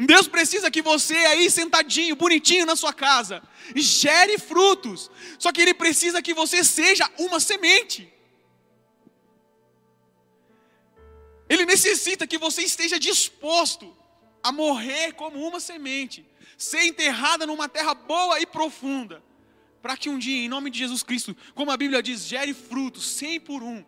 Deus 0.00 0.26
precisa 0.26 0.68
que 0.68 0.82
você 0.82 1.14
aí 1.14 1.48
sentadinho, 1.48 2.16
bonitinho 2.16 2.66
na 2.66 2.74
sua 2.74 2.92
casa, 2.92 3.40
gere 3.76 4.36
frutos. 4.36 5.08
Só 5.38 5.52
que 5.52 5.62
Ele 5.62 5.74
precisa 5.74 6.20
que 6.20 6.34
você 6.34 6.64
seja 6.64 7.08
uma 7.20 7.38
semente. 7.38 8.12
Ele 11.48 11.64
necessita 11.64 12.26
que 12.26 12.36
você 12.36 12.62
esteja 12.62 12.98
disposto 12.98 13.95
a 14.46 14.52
morrer 14.52 15.12
como 15.14 15.44
uma 15.44 15.58
semente, 15.58 16.24
ser 16.56 16.82
enterrada 16.84 17.44
numa 17.44 17.68
terra 17.68 17.94
boa 17.94 18.40
e 18.40 18.46
profunda, 18.46 19.20
para 19.82 19.96
que 19.96 20.08
um 20.08 20.16
dia, 20.16 20.44
em 20.44 20.48
nome 20.48 20.70
de 20.70 20.78
Jesus 20.78 21.02
Cristo, 21.02 21.36
como 21.52 21.72
a 21.72 21.76
Bíblia 21.76 22.00
diz, 22.00 22.28
gere 22.28 22.54
frutos, 22.54 23.04
cem 23.08 23.40
por 23.40 23.60
um. 23.60 23.84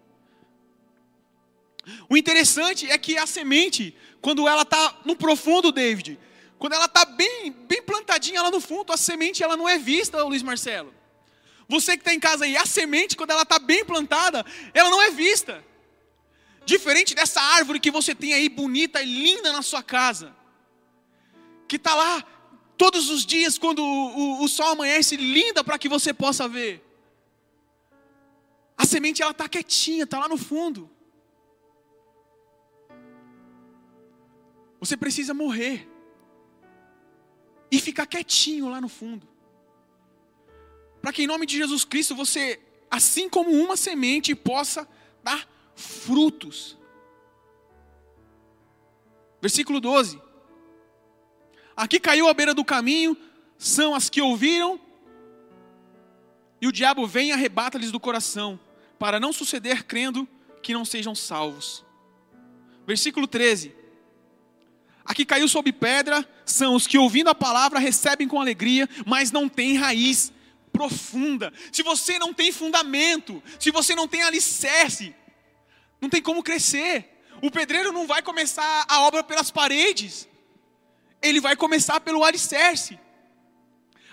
O 2.08 2.16
interessante 2.16 2.90
é 2.90 2.98
que 2.98 3.16
a 3.16 3.24
semente, 3.24 3.96
quando 4.20 4.48
ela 4.48 4.62
está 4.62 4.98
no 5.04 5.14
profundo, 5.14 5.70
David, 5.70 6.18
quando 6.58 6.72
ela 6.72 6.86
está 6.86 7.04
bem, 7.04 7.52
bem 7.52 7.80
plantadinha 7.80 8.42
lá 8.42 8.50
no 8.50 8.60
fundo, 8.60 8.92
a 8.92 8.96
semente 8.96 9.44
ela 9.44 9.56
não 9.56 9.68
é 9.68 9.78
vista, 9.78 10.24
Luiz 10.24 10.42
Marcelo. 10.42 10.92
Você 11.68 11.92
que 11.92 12.00
está 12.00 12.12
em 12.12 12.18
casa 12.18 12.46
aí, 12.46 12.56
a 12.56 12.66
semente, 12.66 13.16
quando 13.16 13.30
ela 13.30 13.42
está 13.42 13.60
bem 13.60 13.84
plantada, 13.84 14.44
ela 14.74 14.90
não 14.90 15.00
é 15.00 15.12
vista. 15.12 15.64
Diferente 16.66 17.14
dessa 17.14 17.40
árvore 17.40 17.78
que 17.78 17.92
você 17.92 18.12
tem 18.12 18.34
aí 18.34 18.48
bonita 18.48 19.00
e 19.00 19.06
linda 19.06 19.52
na 19.52 19.62
sua 19.62 19.84
casa 19.84 20.36
que 21.68 21.76
está 21.76 21.94
lá 21.94 22.24
todos 22.78 23.10
os 23.10 23.26
dias 23.26 23.58
quando 23.58 23.80
o, 23.80 24.40
o, 24.40 24.44
o 24.44 24.48
sol 24.48 24.68
amanhece, 24.68 25.16
linda 25.16 25.62
para 25.62 25.78
que 25.78 25.88
você 25.88 26.14
possa 26.14 26.48
ver. 26.48 26.82
A 28.76 28.86
semente 28.86 29.20
ela 29.20 29.32
está 29.32 29.48
quietinha, 29.48 30.04
está 30.04 30.18
lá 30.18 30.28
no 30.28 30.38
fundo. 30.38 30.88
Você 34.80 34.96
precisa 34.96 35.34
morrer 35.34 35.88
e 37.70 37.80
ficar 37.80 38.06
quietinho 38.06 38.68
lá 38.68 38.80
no 38.80 38.88
fundo. 38.88 39.28
Para 41.02 41.12
que 41.12 41.22
em 41.22 41.26
nome 41.26 41.44
de 41.44 41.56
Jesus 41.56 41.84
Cristo 41.84 42.14
você, 42.14 42.60
assim 42.90 43.28
como 43.28 43.50
uma 43.50 43.76
semente, 43.76 44.34
possa 44.34 44.88
dar 45.22 45.48
frutos. 45.74 46.78
Versículo 49.40 49.80
12. 49.80 50.27
Aqui 51.78 52.00
caiu 52.00 52.26
à 52.26 52.34
beira 52.34 52.52
do 52.52 52.64
caminho, 52.64 53.16
são 53.56 53.94
as 53.94 54.10
que 54.10 54.20
ouviram, 54.20 54.80
e 56.60 56.66
o 56.66 56.72
diabo 56.72 57.06
vem 57.06 57.28
e 57.28 57.32
arrebata-lhes 57.32 57.92
do 57.92 58.00
coração, 58.00 58.58
para 58.98 59.20
não 59.20 59.32
suceder 59.32 59.84
crendo 59.84 60.26
que 60.60 60.74
não 60.74 60.84
sejam 60.84 61.14
salvos. 61.14 61.84
Versículo 62.84 63.28
13. 63.28 63.72
Aqui 65.04 65.24
caiu 65.24 65.46
sob 65.46 65.70
pedra, 65.70 66.28
são 66.44 66.74
os 66.74 66.84
que 66.84 66.98
ouvindo 66.98 67.30
a 67.30 67.34
palavra 67.34 67.78
recebem 67.78 68.26
com 68.26 68.40
alegria, 68.40 68.88
mas 69.06 69.30
não 69.30 69.48
têm 69.48 69.76
raiz 69.76 70.32
profunda. 70.72 71.52
Se 71.70 71.84
você 71.84 72.18
não 72.18 72.34
tem 72.34 72.50
fundamento, 72.50 73.40
se 73.56 73.70
você 73.70 73.94
não 73.94 74.08
tem 74.08 74.24
alicerce, 74.24 75.14
não 76.00 76.08
tem 76.08 76.20
como 76.20 76.42
crescer. 76.42 77.22
O 77.40 77.52
pedreiro 77.52 77.92
não 77.92 78.04
vai 78.04 78.20
começar 78.20 78.84
a 78.88 79.02
obra 79.02 79.22
pelas 79.22 79.52
paredes 79.52 80.28
ele 81.22 81.40
vai 81.40 81.56
começar 81.56 82.00
pelo 82.00 82.24
alicerce. 82.24 82.98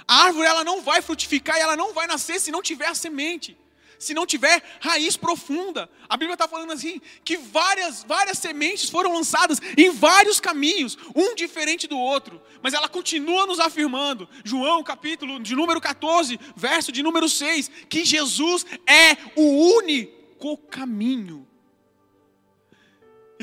A 0.08 0.26
árvore 0.26 0.48
ela 0.48 0.64
não 0.64 0.82
vai 0.82 1.02
frutificar 1.02 1.58
e 1.58 1.62
ela 1.62 1.76
não 1.76 1.94
vai 1.94 2.08
nascer 2.08 2.40
se 2.40 2.52
não 2.52 2.62
tiver 2.62 2.88
a 2.88 2.96
semente, 2.96 3.58
se 3.98 4.14
não 4.14 4.26
tiver 4.26 4.62
raiz 4.80 5.18
profunda. 5.18 5.90
A 6.08 6.16
Bíblia 6.16 6.36
está 6.36 6.48
falando 6.48 6.72
assim 6.72 7.02
que 7.24 7.38
várias, 7.38 8.04
várias 8.04 8.38
sementes 8.38 8.90
foram 8.90 9.14
lançadas 9.14 9.60
em 9.76 9.90
vários 9.90 10.40
caminhos, 10.40 10.98
um 11.16 11.34
diferente 11.34 11.88
do 11.88 11.98
outro, 11.98 12.40
mas 12.62 12.74
ela 12.74 12.88
continua 12.88 13.48
nos 13.48 13.60
afirmando, 13.60 14.30
João 14.44 14.84
capítulo 14.84 15.40
de 15.40 15.56
número 15.56 15.82
14, 15.82 16.40
verso 16.56 16.92
de 16.92 17.02
número 17.02 17.28
6, 17.28 17.72
que 17.90 18.06
Jesus 18.06 18.66
é 18.86 19.18
o 19.36 19.76
único 19.78 20.58
caminho. 20.58 21.48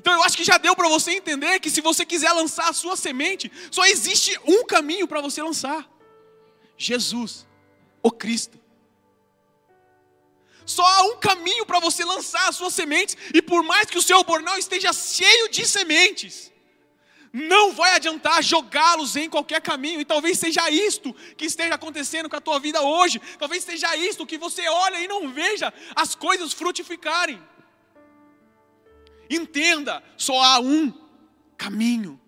Então 0.02 0.14
eu 0.14 0.24
acho 0.24 0.36
que 0.36 0.42
já 0.42 0.58
deu 0.58 0.74
para 0.74 0.88
você 0.88 1.12
entender 1.12 1.60
que 1.60 1.70
se 1.70 1.80
você 1.80 2.04
quiser 2.04 2.32
lançar 2.32 2.68
a 2.68 2.72
sua 2.72 2.96
semente, 2.96 3.50
só 3.70 3.86
existe 3.86 4.36
um 4.44 4.64
caminho 4.64 5.06
para 5.06 5.20
você 5.20 5.40
lançar: 5.40 5.88
Jesus, 6.76 7.46
o 8.02 8.10
Cristo. 8.10 8.58
Só 10.66 10.84
há 10.84 11.02
um 11.04 11.18
caminho 11.18 11.64
para 11.64 11.78
você 11.78 12.04
lançar 12.04 12.48
as 12.48 12.56
suas 12.56 12.74
sementes, 12.74 13.16
e 13.32 13.40
por 13.40 13.62
mais 13.62 13.88
que 13.88 13.96
o 13.96 14.02
seu 14.02 14.24
bornal 14.24 14.58
esteja 14.58 14.92
cheio 14.92 15.48
de 15.48 15.64
sementes, 15.64 16.50
não 17.32 17.72
vai 17.72 17.94
adiantar 17.94 18.42
jogá-los 18.42 19.14
em 19.14 19.30
qualquer 19.30 19.60
caminho, 19.60 20.00
e 20.00 20.04
talvez 20.04 20.36
seja 20.36 20.68
isto 20.68 21.14
que 21.36 21.44
esteja 21.44 21.76
acontecendo 21.76 22.28
com 22.28 22.34
a 22.34 22.40
tua 22.40 22.58
vida 22.58 22.82
hoje, 22.82 23.20
talvez 23.38 23.62
seja 23.62 23.94
isto 23.96 24.26
que 24.26 24.36
você 24.36 24.68
olha 24.68 24.98
e 25.00 25.06
não 25.06 25.28
veja 25.28 25.72
as 25.94 26.16
coisas 26.16 26.52
frutificarem. 26.52 27.40
Entenda, 29.34 30.02
só 30.16 30.40
há 30.42 30.60
um 30.60 30.92
caminho. 31.56 32.20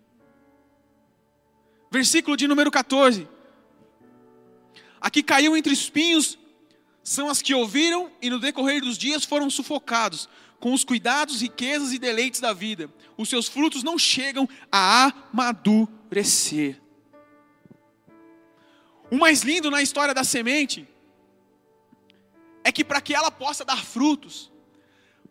Versículo 1.90 2.36
de 2.36 2.48
número 2.48 2.70
14. 2.70 3.28
Aqui 5.00 5.22
caiu 5.22 5.54
entre 5.54 5.72
espinhos, 5.72 6.38
são 7.02 7.28
as 7.28 7.42
que 7.42 7.54
ouviram 7.54 8.10
e 8.22 8.30
no 8.30 8.40
decorrer 8.40 8.80
dos 8.80 8.96
dias 8.96 9.22
foram 9.24 9.50
sufocados 9.50 10.28
com 10.58 10.72
os 10.72 10.82
cuidados, 10.82 11.42
riquezas 11.42 11.92
e 11.92 11.98
deleites 11.98 12.40
da 12.40 12.54
vida. 12.54 12.90
Os 13.18 13.28
seus 13.28 13.48
frutos 13.48 13.82
não 13.82 13.98
chegam 13.98 14.48
a 14.72 15.12
amadurecer. 15.30 16.80
O 19.10 19.18
mais 19.18 19.42
lindo 19.42 19.70
na 19.70 19.82
história 19.82 20.14
da 20.14 20.24
semente 20.24 20.88
é 22.64 22.72
que 22.72 22.82
para 22.82 23.02
que 23.02 23.14
ela 23.14 23.30
possa 23.30 23.62
dar 23.62 23.84
frutos, 23.84 24.50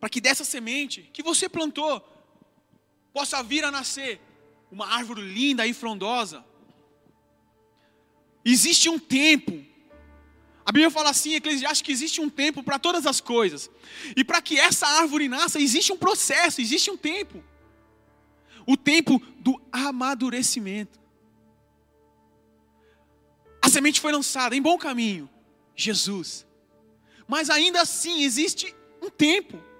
para 0.03 0.09
que 0.09 0.19
dessa 0.19 0.43
semente 0.43 1.09
que 1.13 1.23
você 1.23 1.47
plantou 1.47 2.05
possa 3.13 3.41
vir 3.41 3.63
a 3.63 3.71
nascer 3.71 4.19
uma 4.69 4.85
árvore 4.85 5.21
linda 5.21 5.65
e 5.65 5.73
frondosa. 5.73 6.43
Existe 8.43 8.89
um 8.89 8.99
tempo. 8.99 9.65
A 10.65 10.73
Bíblia 10.73 10.91
fala 10.91 11.09
assim, 11.09 11.35
Eclesiastes, 11.35 11.81
que 11.81 11.93
existe 11.93 12.19
um 12.19 12.29
tempo 12.29 12.61
para 12.61 12.77
todas 12.77 13.07
as 13.07 13.21
coisas. 13.21 13.71
E 14.13 14.25
para 14.25 14.41
que 14.41 14.59
essa 14.59 14.85
árvore 14.85 15.29
nasça, 15.29 15.57
existe 15.57 15.93
um 15.93 15.97
processo, 15.97 16.59
existe 16.59 16.91
um 16.91 16.97
tempo. 16.97 17.41
O 18.67 18.75
tempo 18.75 19.21
do 19.39 19.61
amadurecimento. 19.71 20.99
A 23.61 23.69
semente 23.69 24.01
foi 24.01 24.11
lançada 24.11 24.53
em 24.53 24.61
bom 24.61 24.77
caminho, 24.77 25.29
Jesus. 25.73 26.45
Mas 27.25 27.49
ainda 27.49 27.81
assim 27.81 28.23
existe 28.23 28.75
um 29.01 29.09
tempo. 29.09 29.71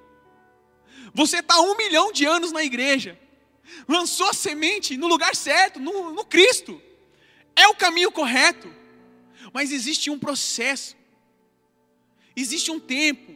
Você 1.14 1.40
está 1.40 1.60
um 1.60 1.78
milhão 1.78 2.12
de 2.12 2.26
anos 2.26 2.52
na 2.52 2.64
igreja, 2.64 3.20
lançou 3.88 4.30
a 4.30 4.34
semente 4.34 4.98
no 4.98 5.08
lugar 5.08 5.36
certo, 5.36 5.80
no, 5.80 6.12
no 6.12 6.26
Cristo, 6.26 6.82
é 7.56 7.68
o 7.68 7.76
caminho 7.76 8.12
correto, 8.12 8.74
mas 9.54 9.72
existe 9.72 10.10
um 10.10 10.18
processo, 10.18 10.96
existe 12.36 12.72
um 12.72 12.80
tempo 12.80 13.36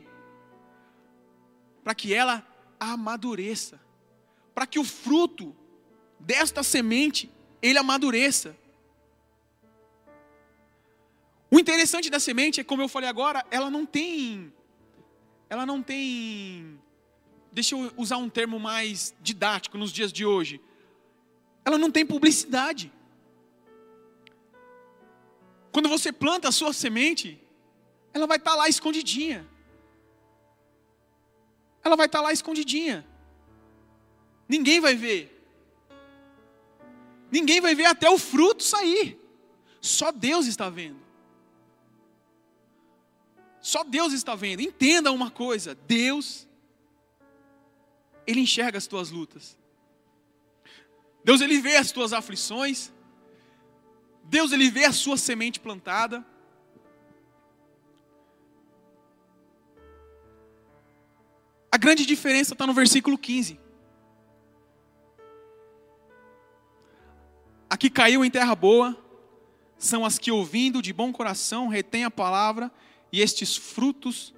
para 1.84 1.94
que 1.94 2.14
ela 2.14 2.46
amadureça, 2.80 3.80
para 4.56 4.66
que 4.66 4.80
o 4.80 4.84
fruto 4.84 5.56
desta 6.20 6.64
semente 6.64 7.30
ele 7.62 7.78
amadureça. 7.78 8.58
O 11.50 11.60
interessante 11.60 12.10
da 12.10 12.20
semente 12.20 12.60
é, 12.60 12.64
como 12.64 12.82
eu 12.82 12.90
falei 12.90 13.08
agora, 13.08 13.46
ela 13.50 13.70
não 13.70 13.86
tem, 13.86 14.52
ela 15.50 15.66
não 15.66 15.82
tem 15.82 16.78
deixa 17.58 17.76
eu 17.76 17.92
usar 17.98 18.18
um 18.18 18.30
termo 18.30 18.60
mais 18.60 19.16
didático 19.20 19.80
nos 19.80 19.92
dias 19.92 20.14
de 20.14 20.24
hoje. 20.24 20.62
Ela 21.66 21.76
não 21.76 21.90
tem 21.90 22.06
publicidade. 22.06 22.94
Quando 25.72 25.90
você 25.90 26.12
planta 26.12 26.50
a 26.50 26.52
sua 26.52 26.72
semente, 26.72 27.42
ela 28.14 28.28
vai 28.28 28.38
estar 28.38 28.52
tá 28.52 28.58
lá 28.58 28.70
escondidinha. 28.70 29.48
Ela 31.84 31.96
vai 31.96 32.06
estar 32.06 32.20
tá 32.20 32.26
lá 32.26 32.32
escondidinha. 32.32 33.04
Ninguém 34.48 34.80
vai 34.80 34.94
ver. 34.96 35.34
Ninguém 37.32 37.60
vai 37.60 37.74
ver 37.74 37.86
até 37.86 38.08
o 38.08 38.20
fruto 38.20 38.62
sair. 38.62 39.20
Só 39.82 40.12
Deus 40.12 40.46
está 40.46 40.70
vendo. 40.70 41.02
Só 43.60 43.84
Deus 43.84 44.14
está 44.14 44.36
vendo. 44.36 44.62
Entenda 44.62 45.12
uma 45.12 45.32
coisa: 45.32 45.74
Deus, 45.88 46.47
Ele 48.28 48.42
enxerga 48.42 48.78
as 48.78 48.86
tuas 48.86 49.10
lutas. 49.10 49.58
Deus, 51.24 51.42
Ele 51.42 51.60
vê 51.60 51.78
as 51.78 51.92
tuas 51.92 52.12
aflições. 52.12 52.92
Deus, 54.26 54.52
Ele 54.52 54.70
vê 54.70 54.84
a 54.84 54.92
sua 54.92 55.18
semente 55.18 55.60
plantada. 55.60 56.24
A 61.72 61.78
grande 61.78 62.06
diferença 62.06 62.54
está 62.54 62.68
no 62.68 62.74
versículo 62.74 63.18
15. 63.18 63.60
A 67.70 67.78
que 67.78 67.90
caiu 67.90 68.26
em 68.26 68.32
terra 68.32 68.56
boa 68.56 68.98
são 69.78 70.04
as 70.04 70.18
que, 70.18 70.32
ouvindo 70.32 70.82
de 70.82 70.92
bom 70.92 71.14
coração, 71.14 71.68
retêm 71.68 72.04
a 72.04 72.12
palavra 72.12 72.72
e 73.12 73.22
estes 73.22 73.56
frutos 73.56 74.34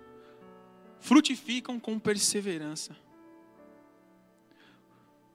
frutificam 0.99 1.80
com 1.80 1.97
perseverança. 1.97 2.95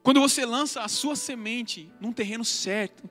Quando 0.05 0.19
você 0.19 0.45
lança 0.45 0.83
a 0.83 0.87
sua 0.87 1.15
semente 1.15 1.91
num 1.99 2.13
terreno 2.13 2.45
certo, 2.45 3.09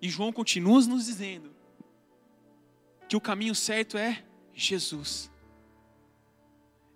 e 0.00 0.08
João 0.08 0.32
continua 0.32 0.80
nos 0.86 1.04
dizendo 1.04 1.54
que 3.06 3.14
o 3.14 3.20
caminho 3.20 3.54
certo 3.54 3.98
é 3.98 4.24
Jesus. 4.54 5.30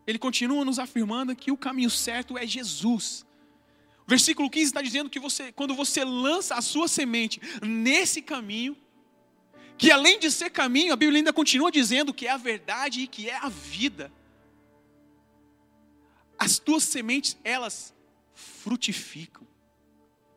Ele 0.07 0.19
continua 0.19 0.65
nos 0.65 0.79
afirmando 0.79 1.37
que 1.37 1.53
o 1.53 1.59
caminho 1.59 1.91
certo 1.91 2.39
é 2.39 2.47
Jesus. 2.47 3.27
Versículo 4.07 4.49
15 4.49 4.65
está 4.65 4.81
dizendo 4.81 5.11
que 5.11 5.21
você, 5.21 5.53
quando 5.53 5.75
você 5.75 6.03
lança 6.03 6.55
a 6.55 6.63
sua 6.63 6.89
semente 6.89 7.39
nesse 7.61 8.23
caminho, 8.23 8.75
que 9.77 9.91
além 9.91 10.19
de 10.19 10.31
ser 10.31 10.49
caminho, 10.49 10.95
a 10.95 10.97
Bíblia 10.97 11.19
ainda 11.19 11.35
continua 11.35 11.71
dizendo 11.71 12.15
que 12.15 12.27
é 12.27 12.31
a 12.31 12.39
verdade 12.39 13.03
e 13.03 13.07
que 13.07 13.29
é 13.29 13.37
a 13.37 13.51
vida. 13.51 14.11
As 16.39 16.59
tuas 16.59 16.85
sementes, 16.85 17.37
elas 17.45 17.95
frutificam. 18.63 19.47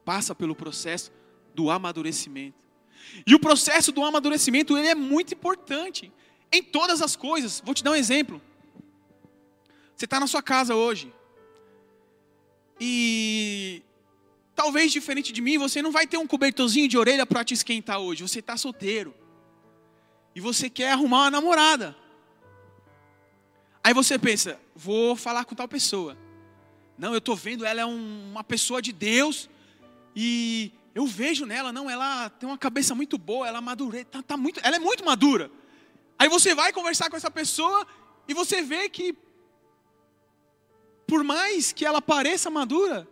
Passa 0.03 0.35
pelo 0.35 0.55
processo 0.55 1.11
do 1.55 1.69
amadurecimento. 1.69 2.57
E 3.25 3.33
o 3.33 3.39
processo 3.39 3.91
do 3.91 4.03
amadurecimento, 4.03 4.77
ele 4.77 4.87
é 4.87 4.95
muito 4.95 5.33
importante 5.33 6.11
em 6.51 6.61
todas 6.61 7.01
as 7.01 7.15
coisas. 7.15 7.61
Vou 7.63 7.73
te 7.73 7.83
dar 7.83 7.91
um 7.91 7.95
exemplo. 7.95 8.41
Você 9.95 10.05
está 10.05 10.19
na 10.19 10.27
sua 10.27 10.41
casa 10.41 10.75
hoje. 10.75 11.13
E 12.79 13.81
talvez 14.55 14.91
diferente 14.91 15.31
de 15.31 15.41
mim, 15.41 15.57
você 15.57 15.81
não 15.81 15.91
vai 15.91 16.05
ter 16.05 16.17
um 16.17 16.27
cobertorzinho 16.27 16.87
de 16.87 16.97
orelha 16.97 17.25
para 17.25 17.43
te 17.43 17.53
esquentar 17.53 17.99
hoje. 17.99 18.23
Você 18.23 18.39
está 18.39 18.57
solteiro. 18.57 19.13
E 20.35 20.41
você 20.41 20.69
quer 20.69 20.91
arrumar 20.91 21.23
uma 21.23 21.31
namorada. 21.31 21.95
Aí 23.83 23.93
você 23.93 24.17
pensa, 24.17 24.59
vou 24.75 25.15
falar 25.15 25.45
com 25.45 25.53
tal 25.53 25.67
pessoa. 25.67 26.17
Não, 26.97 27.11
eu 27.11 27.17
estou 27.17 27.35
vendo, 27.35 27.65
ela 27.65 27.81
é 27.81 27.85
um, 27.85 28.31
uma 28.31 28.43
pessoa 28.43 28.81
de 28.81 28.91
Deus. 28.91 29.49
E 30.15 30.71
eu 30.93 31.05
vejo 31.05 31.45
nela, 31.45 31.71
não, 31.71 31.89
ela 31.89 32.29
tem 32.29 32.47
uma 32.47 32.57
cabeça 32.57 32.93
muito 32.93 33.17
boa, 33.17 33.47
ela 33.47 33.61
madure, 33.61 34.05
tá, 34.05 34.21
tá 34.21 34.37
muito, 34.37 34.59
ela 34.63 34.75
é 34.75 34.79
muito 34.79 35.03
madura. 35.03 35.49
Aí 36.19 36.29
você 36.29 36.53
vai 36.53 36.71
conversar 36.71 37.09
com 37.09 37.17
essa 37.17 37.31
pessoa 37.31 37.87
e 38.27 38.33
você 38.33 38.61
vê 38.61 38.87
que 38.87 39.15
por 41.07 41.23
mais 41.23 41.71
que 41.71 41.85
ela 41.85 42.01
pareça 42.01 42.49
madura, 42.49 43.07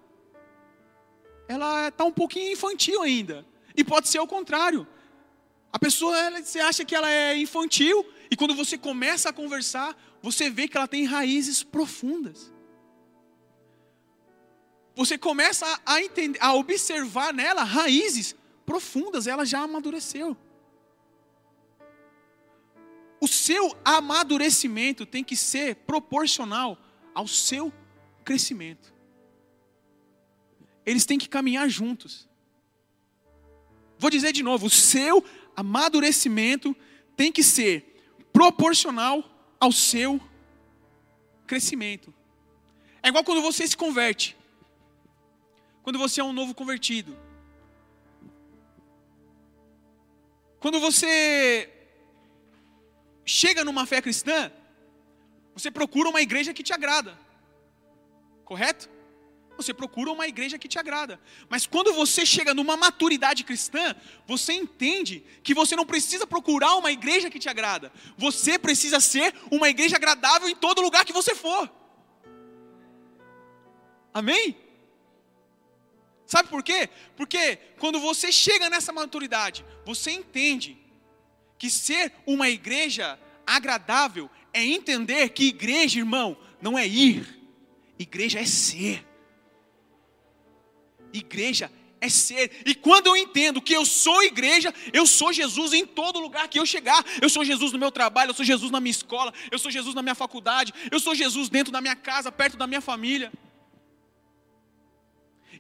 ela 1.48 1.90
está 1.90 2.06
um 2.06 2.12
pouquinho 2.12 2.52
infantil 2.52 3.02
ainda. 3.02 3.46
E 3.76 3.84
pode 3.84 4.08
ser 4.08 4.20
o 4.20 4.28
contrário. 4.28 4.88
A 5.72 5.80
pessoa, 5.80 6.18
ela, 6.18 6.42
você 6.42 6.60
acha 6.60 6.84
que 6.84 6.96
ela 6.96 7.10
é 7.10 7.38
infantil, 7.38 8.06
e 8.30 8.36
quando 8.36 8.54
você 8.56 8.78
começa 8.78 9.30
a 9.30 9.34
conversar, 9.34 9.96
você 10.22 10.50
vê 10.50 10.68
que 10.68 10.78
ela 10.78 10.88
tem 10.88 11.06
raízes 11.06 11.64
profundas. 11.64 12.52
Você 14.96 15.18
começa 15.18 15.66
a, 15.86 16.02
entender, 16.02 16.40
a 16.42 16.54
observar 16.54 17.34
nela 17.34 17.64
raízes 17.64 18.36
profundas, 18.66 19.28
ela 19.28 19.46
já 19.46 19.62
amadureceu. 19.62 20.36
O 23.20 23.28
seu 23.28 23.78
amadurecimento 23.86 25.06
tem 25.06 25.24
que 25.24 25.36
ser 25.36 25.76
proporcional 25.76 26.78
ao 27.14 27.28
seu 27.28 27.72
crescimento. 28.24 28.94
Eles 30.86 31.06
têm 31.06 31.20
que 31.20 31.30
caminhar 31.30 31.70
juntos. 31.70 32.28
Vou 33.98 34.10
dizer 34.10 34.32
de 34.32 34.42
novo: 34.42 34.66
o 34.66 34.70
seu 34.70 35.24
amadurecimento 35.56 36.76
tem 37.16 37.32
que 37.32 37.44
ser 37.44 38.02
proporcional 38.34 39.24
ao 39.60 39.72
seu 39.72 40.20
crescimento. 41.46 42.12
É 43.04 43.10
igual 43.10 43.24
quando 43.24 43.42
você 43.42 43.68
se 43.68 43.78
converte. 43.78 44.36
Quando 45.84 45.98
você 45.98 46.22
é 46.22 46.24
um 46.24 46.34
novo 46.34 46.54
convertido. 46.54 47.18
Quando 50.60 50.80
você 50.80 51.70
chega 53.26 53.64
numa 53.64 53.86
fé 53.86 54.02
cristã, 54.02 54.52
você 55.56 55.72
procura 55.72 56.10
uma 56.10 56.22
igreja 56.22 56.54
que 56.54 56.64
te 56.64 56.72
agrada. 56.72 57.18
Correto? 58.46 58.90
Você 59.58 59.74
procura 59.74 60.12
uma 60.12 60.28
igreja 60.28 60.58
que 60.58 60.68
te 60.68 60.80
agrada. 60.80 61.20
Mas 61.50 61.66
quando 61.66 61.94
você 61.94 62.26
chega 62.26 62.54
numa 62.54 62.78
maturidade 62.78 63.44
cristã, 63.44 63.96
você 64.28 64.54
entende 64.54 65.24
que 65.44 65.54
você 65.54 65.76
não 65.76 65.86
precisa 65.86 66.26
procurar 66.26 66.76
uma 66.76 66.92
igreja 66.92 67.30
que 67.30 67.40
te 67.40 67.50
agrada. 67.50 67.92
Você 68.18 68.58
precisa 68.58 69.00
ser 69.00 69.34
uma 69.52 69.70
igreja 69.70 69.96
agradável 69.96 70.48
em 70.48 70.56
todo 70.56 70.82
lugar 70.82 71.06
que 71.06 71.14
você 71.14 71.36
for. 71.36 71.70
Amém? 74.14 74.61
Sabe 76.32 76.48
por 76.48 76.64
quê? 76.64 76.88
Porque 77.18 77.58
quando 77.78 78.00
você 78.00 78.32
chega 78.32 78.70
nessa 78.70 78.94
maturidade, 78.94 79.66
você 79.86 80.12
entende 80.12 80.78
que 81.58 81.70
ser 81.70 82.14
uma 82.26 82.48
igreja 82.48 83.20
agradável 83.46 84.30
é 84.54 84.64
entender 84.64 85.28
que 85.32 85.50
igreja, 85.50 86.00
irmão, 86.00 86.38
não 86.62 86.80
é 86.80 86.88
ir 86.88 87.38
Igreja 88.00 88.40
é 88.40 88.46
ser. 88.46 89.06
Igreja 91.12 91.70
é 92.00 92.08
ser. 92.08 92.62
E 92.66 92.74
quando 92.74 93.08
eu 93.08 93.18
entendo 93.18 93.62
que 93.62 93.74
eu 93.74 93.86
sou 93.86 94.24
igreja, 94.24 94.74
eu 94.94 95.06
sou 95.06 95.34
Jesus 95.34 95.74
em 95.74 95.86
todo 95.86 96.18
lugar 96.18 96.48
que 96.48 96.58
eu 96.58 96.66
chegar. 96.66 97.04
Eu 97.22 97.28
sou 97.30 97.44
Jesus 97.44 97.74
no 97.74 97.78
meu 97.78 97.92
trabalho, 97.92 98.30
eu 98.30 98.34
sou 98.34 98.46
Jesus 98.46 98.72
na 98.72 98.80
minha 98.80 98.92
escola, 98.92 99.34
eu 99.52 99.60
sou 99.60 99.70
Jesus 99.70 99.94
na 99.94 100.02
minha 100.02 100.16
faculdade, 100.16 100.74
eu 100.90 101.00
sou 101.02 101.14
Jesus 101.14 101.50
dentro 101.50 101.74
da 101.74 101.82
minha 101.82 101.96
casa, 101.96 102.32
perto 102.32 102.56
da 102.56 102.66
minha 102.66 102.80
família. 102.80 103.34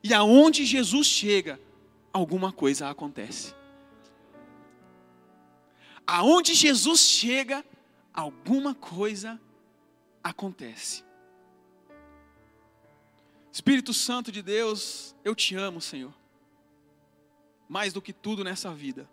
E 0.04 0.14
aonde 0.14 0.66
Jesus 0.66 1.08
chega, 1.08 1.60
alguma 2.12 2.52
coisa 2.52 2.90
acontece. 2.90 3.54
Aonde 6.06 6.54
Jesus 6.54 7.02
chega, 7.02 7.64
alguma 8.14 8.74
coisa 8.74 9.40
acontece. 10.24 11.04
Espírito 13.52 13.94
Santo 13.94 14.32
de 14.32 14.42
Deus, 14.42 15.16
eu 15.24 15.36
te 15.36 15.56
amo, 15.56 15.82
Senhor, 15.82 16.14
mais 17.68 17.94
do 17.94 18.02
que 18.02 18.14
tudo 18.14 18.44
nessa 18.44 18.74
vida. 18.74 19.10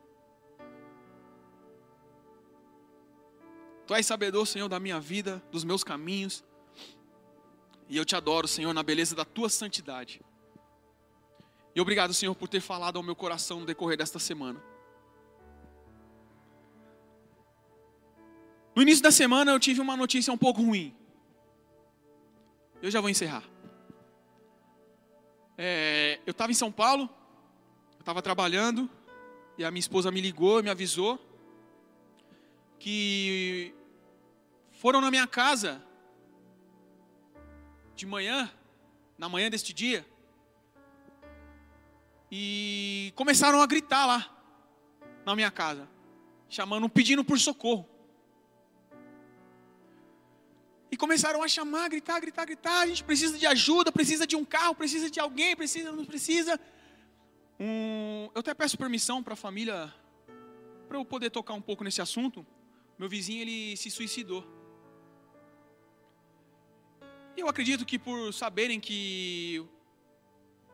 Tu 3.86 3.94
és 3.94 4.06
sabedor, 4.06 4.46
Senhor, 4.46 4.68
da 4.68 4.78
minha 4.78 5.00
vida, 5.00 5.42
dos 5.50 5.64
meus 5.64 5.82
caminhos, 5.82 6.44
e 7.88 7.96
eu 7.96 8.04
te 8.04 8.14
adoro, 8.14 8.46
Senhor, 8.46 8.72
na 8.72 8.82
beleza 8.82 9.16
da 9.16 9.24
tua 9.24 9.48
santidade. 9.48 10.20
E 11.78 11.80
obrigado, 11.80 12.12
Senhor, 12.12 12.34
por 12.34 12.48
ter 12.48 12.60
falado 12.60 12.96
ao 12.96 13.04
meu 13.04 13.14
coração 13.14 13.60
no 13.60 13.64
decorrer 13.64 13.96
desta 13.96 14.18
semana. 14.18 14.60
No 18.74 18.82
início 18.82 19.00
da 19.00 19.12
semana 19.12 19.52
eu 19.52 19.60
tive 19.60 19.80
uma 19.80 19.96
notícia 19.96 20.32
um 20.32 20.36
pouco 20.36 20.60
ruim. 20.60 20.92
Eu 22.82 22.90
já 22.90 23.00
vou 23.00 23.08
encerrar. 23.08 23.44
É, 25.56 26.18
eu 26.26 26.32
estava 26.32 26.50
em 26.50 26.54
São 26.56 26.72
Paulo, 26.72 27.08
eu 27.94 28.00
estava 28.00 28.20
trabalhando, 28.20 28.90
e 29.56 29.64
a 29.64 29.70
minha 29.70 29.78
esposa 29.78 30.10
me 30.10 30.20
ligou, 30.20 30.60
me 30.60 30.70
avisou 30.70 31.16
que 32.80 33.72
foram 34.72 35.00
na 35.00 35.12
minha 35.12 35.28
casa 35.28 35.80
de 37.94 38.04
manhã, 38.04 38.50
na 39.16 39.28
manhã 39.28 39.48
deste 39.48 39.72
dia, 39.72 40.04
e 42.30 43.12
começaram 43.14 43.60
a 43.60 43.66
gritar 43.66 44.06
lá 44.06 44.38
na 45.24 45.34
minha 45.34 45.50
casa. 45.50 45.88
chamando, 46.50 46.88
pedindo 46.88 47.22
por 47.22 47.38
socorro. 47.38 47.86
E 50.90 50.96
começaram 50.96 51.42
a 51.42 51.48
chamar, 51.48 51.90
gritar, 51.90 52.18
gritar, 52.18 52.46
gritar. 52.46 52.80
A 52.80 52.86
gente 52.86 53.04
precisa 53.04 53.36
de 53.36 53.46
ajuda, 53.46 53.92
precisa 53.92 54.26
de 54.26 54.34
um 54.34 54.44
carro, 54.44 54.74
precisa 54.74 55.10
de 55.10 55.20
alguém, 55.20 55.54
precisa, 55.54 55.92
não 55.92 56.06
precisa. 56.06 56.58
Um, 57.60 58.30
eu 58.34 58.40
até 58.40 58.54
peço 58.54 58.78
permissão 58.78 59.22
para 59.22 59.34
a 59.34 59.36
família, 59.36 59.92
para 60.88 60.96
eu 60.96 61.04
poder 61.04 61.28
tocar 61.28 61.52
um 61.52 61.60
pouco 61.60 61.84
nesse 61.84 62.00
assunto. 62.00 62.46
Meu 62.98 63.08
vizinho, 63.08 63.42
ele 63.42 63.76
se 63.76 63.90
suicidou. 63.90 64.42
E 67.36 67.40
eu 67.40 67.48
acredito 67.48 67.84
que 67.84 67.98
por 67.98 68.32
saberem 68.32 68.80
que 68.80 69.62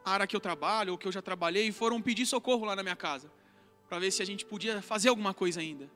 área 0.04 0.26
que 0.26 0.36
eu 0.36 0.40
trabalho, 0.40 0.92
ou 0.92 0.98
que 0.98 1.08
eu 1.08 1.12
já 1.12 1.22
trabalhei, 1.22 1.72
foram 1.72 2.00
pedir 2.00 2.26
socorro 2.26 2.64
lá 2.64 2.76
na 2.76 2.82
minha 2.82 2.96
casa. 2.96 3.30
Para 3.88 3.98
ver 3.98 4.10
se 4.10 4.22
a 4.22 4.26
gente 4.26 4.44
podia 4.44 4.82
fazer 4.82 5.08
alguma 5.08 5.32
coisa 5.32 5.60
ainda. 5.60 5.90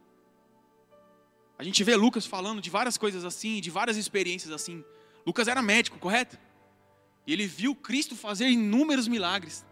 A 1.59 1.65
gente 1.65 1.83
vê 1.83 1.97
Lucas 1.97 2.25
falando 2.25 2.61
de 2.61 2.71
várias 2.71 2.97
coisas 2.97 3.25
assim, 3.25 3.61
de 3.61 3.71
várias 3.71 3.97
experiências 3.97 4.53
assim. 4.53 4.85
Lucas 5.27 5.49
era 5.49 5.61
médico, 5.61 5.99
correto? 5.99 6.39
E 7.27 7.33
ele 7.33 7.47
viu 7.47 7.75
Cristo 7.75 8.17
fazer 8.17 8.49
inúmeros 8.49 9.09
milagres. 9.09 9.67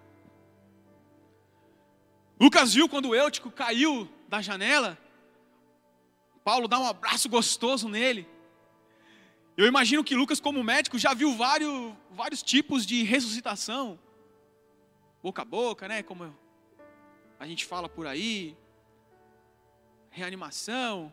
Lucas 2.38 2.75
viu 2.75 2.88
quando 2.88 3.11
o 3.11 3.14
Eutico 3.14 3.51
caiu 3.51 4.09
da 4.29 4.42
janela. 4.42 4.99
Paulo 6.44 6.68
dá 6.68 6.79
um 6.79 6.87
abraço 6.87 7.29
gostoso 7.29 7.88
nele. 7.88 8.29
Eu 9.57 9.66
imagino 9.66 10.05
que 10.05 10.14
Lucas, 10.14 10.38
como 10.38 10.62
médico, 10.62 10.99
já 10.99 11.14
viu 11.14 11.35
vários, 11.35 11.94
vários 12.11 12.42
tipos 12.42 12.85
de 12.85 13.03
ressuscitação. 13.03 13.99
Boca 15.27 15.43
a 15.43 15.45
boca, 15.45 15.89
né? 15.89 16.05
Como 16.05 16.33
a 17.41 17.47
gente 17.49 17.65
fala 17.65 17.89
por 17.89 18.07
aí. 18.07 18.57
Reanimação. 20.09 21.12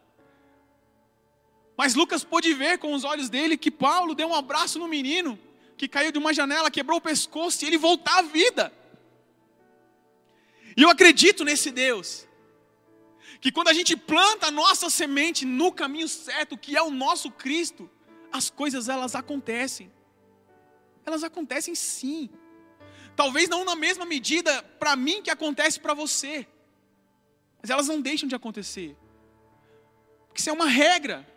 Mas 1.75 1.95
Lucas 1.95 2.23
pôde 2.23 2.53
ver 2.53 2.77
com 2.77 2.93
os 2.93 3.03
olhos 3.03 3.27
dele 3.27 3.57
que 3.57 3.71
Paulo 3.71 4.13
deu 4.13 4.27
um 4.27 4.35
abraço 4.35 4.77
no 4.77 4.87
menino 4.87 5.39
que 5.75 5.87
caiu 5.87 6.11
de 6.11 6.19
uma 6.19 6.31
janela, 6.31 6.69
quebrou 6.69 6.99
o 6.99 7.01
pescoço 7.01 7.65
e 7.65 7.67
ele 7.67 7.79
voltar 7.79 8.19
à 8.19 8.21
vida. 8.21 8.71
E 10.77 10.83
eu 10.83 10.91
acredito 10.91 11.43
nesse 11.43 11.71
Deus. 11.71 12.27
Que 13.41 13.51
quando 13.51 13.69
a 13.69 13.73
gente 13.73 13.97
planta 13.97 14.45
a 14.45 14.51
nossa 14.51 14.91
semente 14.91 15.43
no 15.43 15.71
caminho 15.71 16.07
certo, 16.07 16.55
que 16.55 16.77
é 16.77 16.83
o 16.83 16.91
nosso 16.91 17.31
Cristo, 17.31 17.89
as 18.31 18.51
coisas 18.51 18.89
elas 18.89 19.15
acontecem. 19.15 19.91
Elas 21.03 21.23
acontecem 21.23 21.73
sim. 21.73 22.29
Talvez 23.15 23.47
não 23.47 23.63
na 23.63 23.75
mesma 23.75 24.05
medida 24.05 24.63
para 24.79 24.95
mim 24.95 25.21
que 25.21 25.29
acontece 25.29 25.79
para 25.79 25.93
você. 25.93 26.47
Mas 27.61 27.69
elas 27.69 27.87
não 27.87 28.01
deixam 28.01 28.27
de 28.27 28.35
acontecer. 28.35 28.97
Porque 30.27 30.41
isso 30.41 30.49
é 30.49 30.53
uma 30.53 30.67
regra. 30.67 31.27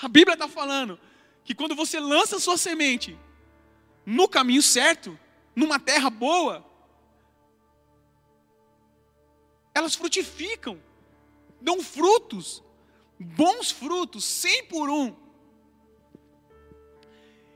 A 0.00 0.08
Bíblia 0.08 0.34
está 0.34 0.48
falando 0.48 0.98
que 1.44 1.54
quando 1.54 1.74
você 1.74 2.00
lança 2.00 2.36
a 2.36 2.40
sua 2.40 2.56
semente 2.56 3.18
no 4.04 4.28
caminho 4.28 4.62
certo, 4.62 5.18
numa 5.54 5.78
terra 5.78 6.08
boa, 6.08 6.64
elas 9.74 9.94
frutificam, 9.94 10.82
dão 11.60 11.82
frutos, 11.82 12.62
bons 13.18 13.70
frutos, 13.70 14.24
cem 14.24 14.64
por 14.64 14.88
um. 14.88 15.14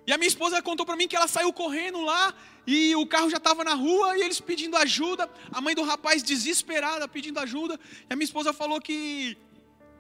E 0.07 0.13
a 0.13 0.19
minha 0.19 0.29
esposa 0.29 0.61
contou 0.61 0.85
para 0.85 0.97
mim 0.97 1.09
que 1.09 1.17
ela 1.17 1.29
saiu 1.29 1.53
correndo 1.53 2.03
lá 2.03 2.35
e 2.67 2.95
o 2.95 3.07
carro 3.07 3.29
já 3.29 3.39
estava 3.39 3.65
na 3.65 3.75
rua 3.75 4.17
e 4.17 4.23
eles 4.23 4.41
pedindo 4.41 4.77
ajuda. 4.77 5.29
A 5.51 5.61
mãe 5.61 5.75
do 5.75 5.83
rapaz 5.83 6.23
desesperada 6.23 7.09
pedindo 7.09 7.41
ajuda. 7.41 7.79
E 8.09 8.13
a 8.13 8.17
minha 8.17 8.25
esposa 8.25 8.53
falou 8.53 8.81
que 8.81 9.37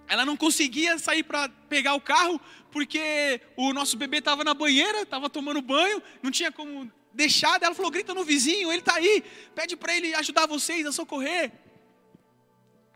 ela 0.07 0.25
não 0.25 0.37
conseguia 0.37 0.99
sair 0.99 1.23
para 1.23 1.49
pegar 1.69 1.95
o 1.95 2.01
carro 2.01 2.41
porque 2.71 3.41
o 3.57 3.73
nosso 3.73 3.97
bebê 3.97 4.19
estava 4.19 4.45
na 4.45 4.55
banheira, 4.55 5.03
estava 5.03 5.29
tomando 5.29 5.61
banho, 5.61 6.03
não 6.23 6.31
tinha 6.31 6.53
como 6.53 6.91
deixar. 7.13 7.61
Ela 7.63 7.75
falou: 7.75 7.91
grita 7.91 8.15
no 8.15 8.25
vizinho, 8.25 8.71
ele 8.71 8.81
está 8.81 8.95
aí, 8.95 9.25
pede 9.55 9.77
para 9.77 9.97
ele 9.97 10.15
ajudar 10.15 10.47
vocês 10.47 10.87
a 10.87 10.93
socorrer. 10.93 11.53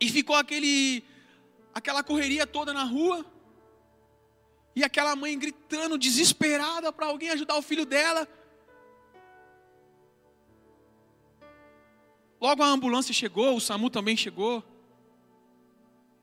E 0.00 0.08
ficou 0.10 0.36
aquele, 0.36 1.02
aquela 1.74 2.02
correria 2.02 2.46
toda 2.46 2.72
na 2.72 2.84
rua. 2.84 3.24
E 4.74 4.84
aquela 4.84 5.16
mãe 5.16 5.38
gritando, 5.38 5.96
desesperada 5.96 6.92
para 6.92 7.06
alguém 7.06 7.30
ajudar 7.30 7.56
o 7.56 7.62
filho 7.62 7.86
dela. 7.86 8.28
Logo 12.40 12.62
a 12.62 12.66
ambulância 12.66 13.14
chegou, 13.14 13.56
o 13.56 13.60
SAMU 13.60 13.90
também 13.90 14.16
chegou. 14.16 14.62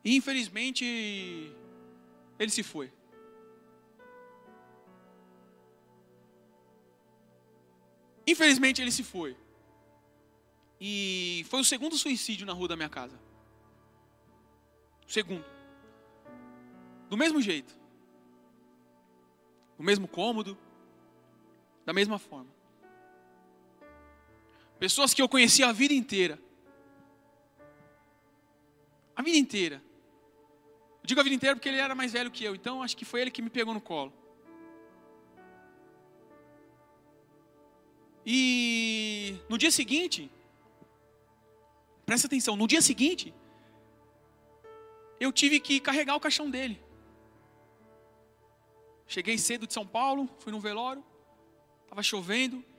E 0.04 0.16
infelizmente 0.16 0.86
ele 2.38 2.52
se 2.52 2.64
foi. 2.64 2.92
Infelizmente 8.26 8.82
ele 8.82 8.92
se 8.92 9.04
foi. 9.04 9.36
E 10.80 11.46
foi 11.50 11.62
o 11.62 11.66
segundo 11.66 11.98
suicídio 11.98 12.46
na 12.46 12.54
rua 12.54 12.68
da 12.68 12.76
minha 12.76 12.90
casa. 12.90 13.20
O 15.08 15.12
segundo. 15.12 15.46
Do 17.10 17.18
mesmo 17.18 17.42
jeito 17.42 17.84
no 19.78 19.86
mesmo 19.86 20.08
cômodo, 20.08 20.58
da 21.86 21.94
mesma 21.94 22.18
forma. 22.18 22.50
Pessoas 24.84 25.14
que 25.14 25.22
eu 25.22 25.30
conheci 25.30 25.64
a 25.64 25.72
vida 25.72 25.94
inteira. 25.94 26.38
A 29.16 29.22
vida 29.22 29.38
inteira. 29.38 29.82
Eu 31.02 31.06
digo 31.06 31.22
a 31.22 31.24
vida 31.24 31.34
inteira 31.34 31.56
porque 31.56 31.70
ele 31.70 31.78
era 31.78 31.96
mais 31.96 32.12
velho 32.12 32.30
que 32.30 32.44
eu, 32.44 32.54
então 32.54 32.84
acho 32.84 32.98
que 32.98 33.06
foi 33.06 33.22
ele 33.22 33.32
que 33.32 33.42
me 33.42 33.50
pegou 33.50 33.74
no 33.74 33.80
colo. 33.80 34.12
E 38.26 39.38
no 39.48 39.58
dia 39.58 39.72
seguinte, 39.72 40.30
presta 42.06 42.28
atenção, 42.28 42.58
no 42.58 42.68
dia 42.68 42.82
seguinte, 42.82 43.34
eu 45.18 45.32
tive 45.32 45.62
que 45.62 45.80
carregar 45.80 46.18
o 46.18 46.20
caixão 46.20 46.50
dele. 46.50 46.78
Cheguei 49.08 49.38
cedo 49.38 49.66
de 49.66 49.74
São 49.74 49.88
Paulo, 49.88 50.30
fui 50.40 50.52
no 50.52 50.60
velório, 50.60 51.02
estava 51.86 52.04
chovendo. 52.04 52.73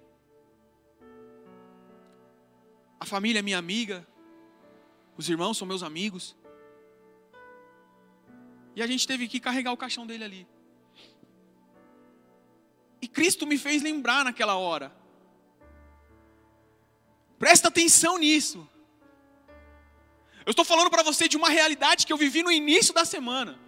A 2.98 3.04
família 3.04 3.40
é 3.40 3.42
minha 3.42 3.58
amiga, 3.58 4.06
os 5.16 5.28
irmãos 5.28 5.56
são 5.56 5.66
meus 5.66 5.82
amigos. 5.82 6.36
E 8.76 8.82
a 8.82 8.86
gente 8.86 9.06
teve 9.06 9.28
que 9.28 9.38
carregar 9.38 9.72
o 9.72 9.76
caixão 9.76 10.06
dele 10.06 10.24
ali. 10.24 10.48
E 13.00 13.06
Cristo 13.06 13.46
me 13.46 13.56
fez 13.58 13.82
lembrar 13.82 14.24
naquela 14.24 14.56
hora. 14.56 14.90
Presta 17.38 17.68
atenção 17.68 18.18
nisso. 18.18 18.68
Eu 20.46 20.50
estou 20.50 20.64
falando 20.64 20.90
para 20.90 21.02
você 21.02 21.28
de 21.28 21.36
uma 21.36 21.48
realidade 21.48 22.06
que 22.06 22.12
eu 22.12 22.16
vivi 22.16 22.42
no 22.42 22.50
início 22.50 22.92
da 22.92 23.04
semana. 23.04 23.58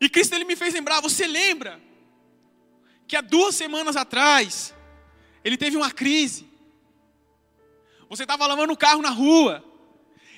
E 0.00 0.08
Cristo 0.08 0.34
ele 0.34 0.44
me 0.44 0.56
fez 0.56 0.74
lembrar, 0.74 1.00
você 1.00 1.26
lembra 1.26 1.80
que 3.08 3.16
há 3.16 3.20
duas 3.20 3.54
semanas 3.54 3.96
atrás 3.96 4.74
ele 5.46 5.56
teve 5.56 5.76
uma 5.76 5.92
crise. 5.92 6.44
Você 8.08 8.24
estava 8.24 8.44
lavando 8.48 8.72
o 8.72 8.76
carro 8.76 9.00
na 9.00 9.10
rua. 9.10 9.64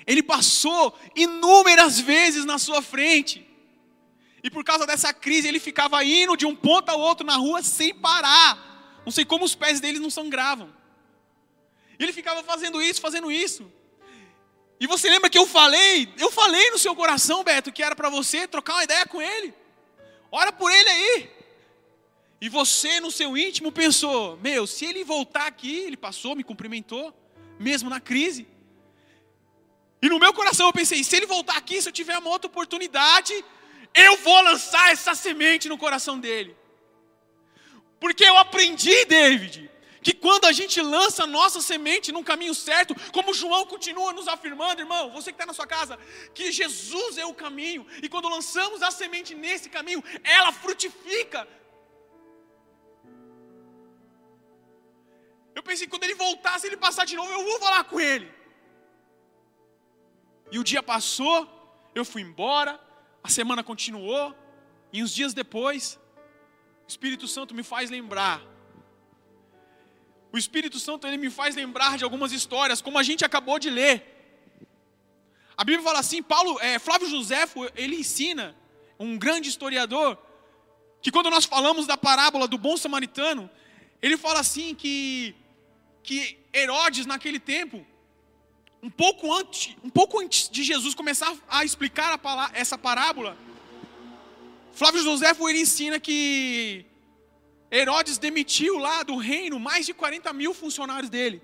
Ele 0.06 0.22
passou 0.22 0.94
inúmeras 1.16 1.98
vezes 1.98 2.44
na 2.44 2.58
sua 2.58 2.82
frente. 2.82 3.48
E 4.44 4.50
por 4.50 4.62
causa 4.62 4.86
dessa 4.86 5.10
crise 5.14 5.48
ele 5.48 5.58
ficava 5.58 6.04
indo 6.04 6.36
de 6.36 6.44
um 6.44 6.54
ponto 6.54 6.90
ao 6.90 7.00
outro 7.00 7.26
na 7.26 7.36
rua 7.36 7.62
sem 7.62 7.94
parar. 7.94 9.00
Não 9.02 9.10
sei 9.10 9.24
como 9.24 9.46
os 9.46 9.54
pés 9.54 9.80
dele 9.80 9.98
não 9.98 10.10
sangravam. 10.10 10.70
Ele 11.98 12.12
ficava 12.12 12.42
fazendo 12.42 12.82
isso, 12.82 13.00
fazendo 13.00 13.32
isso. 13.32 13.72
E 14.78 14.86
você 14.86 15.08
lembra 15.08 15.30
que 15.30 15.38
eu 15.38 15.46
falei, 15.46 16.12
eu 16.18 16.30
falei 16.30 16.70
no 16.70 16.78
seu 16.78 16.94
coração, 16.94 17.42
Beto, 17.42 17.72
que 17.72 17.82
era 17.82 17.96
para 17.96 18.10
você 18.10 18.46
trocar 18.46 18.74
uma 18.74 18.84
ideia 18.84 19.06
com 19.06 19.22
ele. 19.22 19.54
Ora 20.30 20.52
por 20.52 20.70
ele 20.70 20.90
aí. 20.90 21.37
E 22.40 22.48
você 22.48 23.00
no 23.00 23.10
seu 23.10 23.36
íntimo 23.36 23.72
pensou: 23.72 24.36
"Meu, 24.38 24.66
se 24.66 24.84
ele 24.84 25.04
voltar 25.04 25.46
aqui, 25.46 25.78
ele 25.80 25.96
passou, 25.96 26.36
me 26.36 26.44
cumprimentou, 26.44 27.12
mesmo 27.58 27.90
na 27.90 28.00
crise". 28.00 28.46
E 30.00 30.08
no 30.08 30.18
meu 30.18 30.32
coração 30.32 30.66
eu 30.66 30.72
pensei: 30.72 31.02
se 31.02 31.16
ele 31.16 31.26
voltar 31.26 31.56
aqui, 31.56 31.80
se 31.82 31.88
eu 31.88 31.92
tiver 31.92 32.16
uma 32.18 32.30
outra 32.30 32.48
oportunidade, 32.48 33.34
eu 33.94 34.16
vou 34.18 34.40
lançar 34.42 34.92
essa 34.92 35.14
semente 35.14 35.68
no 35.68 35.76
coração 35.76 36.18
dele. 36.18 36.56
Porque 37.98 38.24
eu 38.24 38.36
aprendi, 38.36 39.04
David, 39.06 39.68
que 40.02 40.12
quando 40.12 40.44
a 40.44 40.52
gente 40.52 40.80
lança 40.80 41.24
a 41.24 41.26
nossa 41.26 41.60
semente 41.60 42.12
num 42.12 42.22
caminho 42.22 42.54
certo, 42.54 42.94
como 43.12 43.34
João 43.34 43.66
continua 43.66 44.12
nos 44.12 44.28
afirmando, 44.28 44.80
irmão, 44.80 45.10
você 45.10 45.32
que 45.32 45.34
está 45.34 45.46
na 45.46 45.52
sua 45.52 45.66
casa, 45.66 45.98
que 46.32 46.52
Jesus 46.52 47.18
é 47.18 47.26
o 47.26 47.34
caminho, 47.34 47.84
e 48.02 48.08
quando 48.08 48.28
lançamos 48.28 48.82
a 48.82 48.90
semente 48.90 49.34
nesse 49.34 49.68
caminho, 49.68 50.02
ela 50.22 50.52
frutifica. 50.52 51.46
Eu 55.58 55.62
pensei 55.68 55.84
que 55.86 55.92
quando 55.94 56.04
ele 56.06 56.14
voltasse, 56.26 56.66
ele 56.68 56.76
passar 56.86 57.04
de 57.10 57.16
novo, 57.20 57.30
eu 57.36 57.44
vou 57.48 57.58
falar 57.66 57.82
com 57.90 57.98
ele. 58.10 58.28
E 60.52 60.58
o 60.60 60.64
dia 60.70 60.82
passou, 60.92 61.36
eu 61.98 62.04
fui 62.10 62.22
embora, 62.22 62.72
a 63.28 63.30
semana 63.38 63.62
continuou, 63.70 64.26
e 64.92 65.02
uns 65.02 65.12
dias 65.18 65.34
depois, 65.34 65.98
o 66.86 66.88
Espírito 66.92 67.26
Santo 67.26 67.56
me 67.58 67.64
faz 67.72 67.90
lembrar. 67.90 68.40
O 70.32 70.38
Espírito 70.38 70.78
Santo 70.78 71.08
ele 71.08 71.18
me 71.24 71.30
faz 71.38 71.56
lembrar 71.56 71.98
de 71.98 72.04
algumas 72.04 72.30
histórias, 72.38 72.80
como 72.80 72.96
a 72.96 73.02
gente 73.02 73.24
acabou 73.24 73.58
de 73.58 73.68
ler. 73.68 73.96
A 75.56 75.64
Bíblia 75.64 75.84
fala 75.88 75.98
assim, 75.98 76.22
Paulo, 76.22 76.52
é, 76.60 76.78
Flávio 76.78 77.10
Joséfo, 77.10 77.68
ele 77.74 77.96
ensina, 77.96 78.54
um 78.96 79.18
grande 79.18 79.48
historiador, 79.48 80.16
que 81.02 81.10
quando 81.10 81.30
nós 81.30 81.44
falamos 81.44 81.84
da 81.84 81.96
parábola 81.96 82.46
do 82.46 82.56
bom 82.56 82.76
samaritano, 82.76 83.50
ele 84.00 84.16
fala 84.16 84.38
assim 84.38 84.72
que, 84.72 85.34
que 86.08 86.38
Herodes 86.54 87.04
naquele 87.04 87.38
tempo, 87.38 87.86
um 88.82 88.88
pouco 88.88 89.30
antes, 89.30 89.76
um 89.84 89.90
pouco 89.90 90.18
antes 90.18 90.48
de 90.48 90.62
Jesus 90.62 90.94
começar 90.94 91.30
a 91.46 91.66
explicar 91.66 92.18
a, 92.24 92.50
essa 92.54 92.78
parábola, 92.78 93.36
Flávio 94.72 95.02
Joséfo 95.02 95.46
ele 95.50 95.60
ensina 95.60 96.00
que 96.00 96.86
Herodes 97.70 98.16
demitiu 98.16 98.78
lá 98.78 99.02
do 99.02 99.16
reino 99.18 99.60
mais 99.60 99.84
de 99.84 99.92
40 99.92 100.32
mil 100.32 100.54
funcionários 100.54 101.10
dele. 101.10 101.42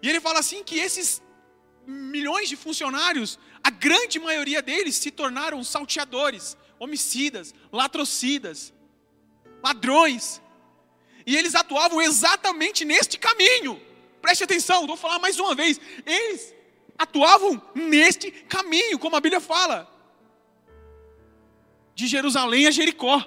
E 0.00 0.08
ele 0.08 0.18
fala 0.18 0.38
assim 0.38 0.64
que 0.64 0.78
esses 0.78 1.20
milhões 1.86 2.48
de 2.48 2.56
funcionários, 2.56 3.38
a 3.62 3.68
grande 3.68 4.18
maioria 4.18 4.62
deles 4.62 4.96
se 4.96 5.10
tornaram 5.10 5.62
salteadores, 5.62 6.56
homicidas, 6.78 7.54
latrocidas, 7.70 8.72
ladrões. 9.62 10.40
E 11.28 11.36
eles 11.36 11.54
atuavam 11.54 12.00
exatamente 12.00 12.86
neste 12.86 13.18
caminho. 13.18 13.78
Preste 14.22 14.44
atenção, 14.44 14.86
vou 14.86 14.96
falar 14.96 15.18
mais 15.18 15.38
uma 15.38 15.54
vez. 15.54 15.78
Eles 16.06 16.54
atuavam 16.96 17.60
neste 17.74 18.30
caminho, 18.30 18.98
como 18.98 19.14
a 19.14 19.20
Bíblia 19.20 19.38
fala. 19.38 19.86
De 21.94 22.06
Jerusalém 22.06 22.66
a 22.66 22.70
Jericó. 22.70 23.22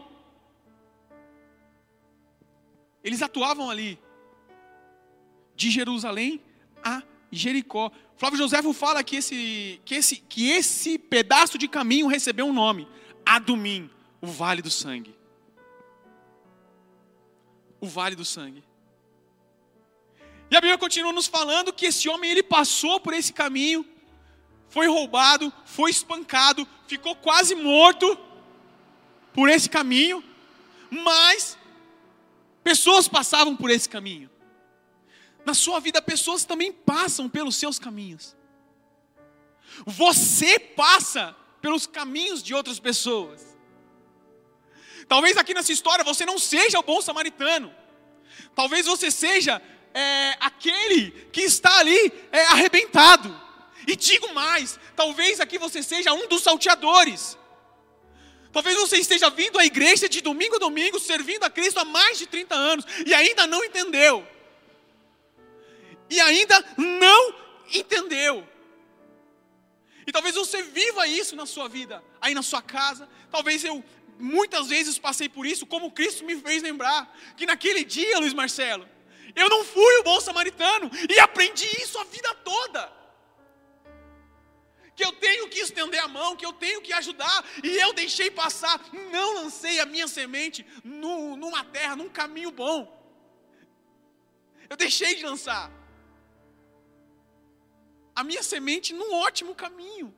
Eles 3.03 3.21
atuavam 3.21 3.69
ali. 3.69 3.99
De 5.55 5.69
Jerusalém 5.69 6.41
a 6.83 7.03
Jericó. 7.31 7.91
Flávio 8.17 8.39
Josefo 8.39 8.73
fala 8.73 9.03
que 9.03 9.17
esse, 9.17 9.79
que, 9.85 9.93
esse, 9.93 10.15
que 10.15 10.49
esse 10.49 10.97
pedaço 10.97 11.55
de 11.55 11.67
caminho 11.67 12.07
recebeu 12.07 12.47
um 12.47 12.53
nome: 12.53 12.87
Adumim, 13.23 13.91
o 14.19 14.25
Vale 14.25 14.63
do 14.63 14.71
Sangue. 14.71 15.20
O 17.81 17.87
Vale 17.87 18.15
do 18.15 18.23
Sangue. 18.23 18.63
E 20.49 20.55
a 20.55 20.61
Bíblia 20.61 20.77
continua 20.77 21.11
nos 21.11 21.27
falando 21.27 21.73
que 21.73 21.87
esse 21.87 22.07
homem 22.07 22.31
ele 22.31 22.43
passou 22.43 22.99
por 22.99 23.13
esse 23.13 23.33
caminho, 23.33 23.85
foi 24.69 24.87
roubado, 24.87 25.51
foi 25.65 25.91
espancado, 25.91 26.67
ficou 26.87 27.15
quase 27.15 27.55
morto 27.55 28.17
por 29.33 29.49
esse 29.49 29.69
caminho, 29.69 30.23
mas 30.89 31.57
pessoas 32.63 33.07
passavam 33.07 33.55
por 33.55 33.69
esse 33.69 33.89
caminho. 33.89 34.29
Na 35.45 35.53
sua 35.53 35.79
vida, 35.79 36.01
pessoas 36.01 36.45
também 36.45 36.71
passam 36.71 37.27
pelos 37.27 37.55
seus 37.55 37.79
caminhos. 37.79 38.35
Você 39.85 40.59
passa 40.59 41.35
pelos 41.61 41.87
caminhos 41.87 42.43
de 42.43 42.53
outras 42.53 42.79
pessoas. 42.79 43.50
Talvez 45.11 45.35
aqui 45.35 45.53
nessa 45.53 45.73
história 45.73 46.05
você 46.05 46.25
não 46.25 46.39
seja 46.39 46.79
o 46.79 46.83
bom 46.83 47.01
samaritano. 47.01 47.75
Talvez 48.55 48.85
você 48.85 49.11
seja 49.11 49.61
é, 49.93 50.37
aquele 50.39 51.11
que 51.33 51.41
está 51.41 51.79
ali 51.79 52.13
é, 52.31 52.45
arrebentado. 52.45 53.29
E 53.85 53.93
digo 53.97 54.33
mais: 54.33 54.79
talvez 54.95 55.41
aqui 55.41 55.57
você 55.57 55.83
seja 55.83 56.13
um 56.13 56.29
dos 56.29 56.41
salteadores. 56.43 57.37
Talvez 58.53 58.77
você 58.77 58.99
esteja 58.99 59.29
vindo 59.29 59.59
à 59.59 59.65
igreja 59.65 60.07
de 60.07 60.21
domingo 60.21 60.55
a 60.55 60.59
domingo, 60.59 60.97
servindo 60.97 61.43
a 61.43 61.49
Cristo 61.49 61.81
há 61.81 61.83
mais 61.83 62.17
de 62.17 62.25
30 62.25 62.55
anos 62.55 62.85
e 63.05 63.13
ainda 63.13 63.45
não 63.45 63.65
entendeu 63.65 64.25
e 66.09 66.21
ainda 66.21 66.63
não 66.77 67.35
entendeu. 67.73 68.47
E 70.07 70.11
talvez 70.13 70.35
você 70.35 70.63
viva 70.63 71.05
isso 71.05 71.35
na 71.35 71.45
sua 71.45 71.67
vida, 71.67 72.01
aí 72.21 72.33
na 72.33 72.41
sua 72.41 72.61
casa. 72.61 73.09
Talvez 73.29 73.63
eu 73.63 73.83
muitas 74.19 74.67
vezes 74.67 74.99
passei 74.99 75.27
por 75.29 75.45
isso, 75.45 75.65
como 75.65 75.91
Cristo 75.91 76.25
me 76.25 76.35
fez 76.35 76.61
lembrar 76.61 77.15
que 77.35 77.45
naquele 77.45 77.83
dia, 77.83 78.19
Luiz 78.19 78.33
Marcelo, 78.33 78.87
eu 79.35 79.49
não 79.49 79.63
fui 79.63 79.97
o 79.97 80.03
bom 80.03 80.19
samaritano 80.19 80.89
e 81.09 81.19
aprendi 81.19 81.65
isso 81.81 81.97
a 81.97 82.03
vida 82.03 82.33
toda. 82.35 83.01
Que 84.95 85.05
eu 85.05 85.11
tenho 85.13 85.49
que 85.49 85.59
estender 85.59 85.99
a 86.03 86.07
mão, 86.07 86.35
que 86.35 86.45
eu 86.45 86.53
tenho 86.53 86.81
que 86.81 86.93
ajudar, 86.93 87.45
e 87.63 87.77
eu 87.77 87.93
deixei 87.93 88.29
passar, 88.29 88.79
não 89.11 89.35
lancei 89.35 89.79
a 89.79 89.85
minha 89.85 90.07
semente 90.07 90.65
no, 90.83 91.35
numa 91.35 91.63
terra, 91.63 91.95
num 91.95 92.09
caminho 92.09 92.51
bom. 92.51 92.99
Eu 94.69 94.77
deixei 94.77 95.15
de 95.15 95.25
lançar 95.25 95.71
a 98.15 98.23
minha 98.23 98.43
semente 98.43 98.93
num 98.93 99.13
ótimo 99.13 99.55
caminho. 99.55 100.13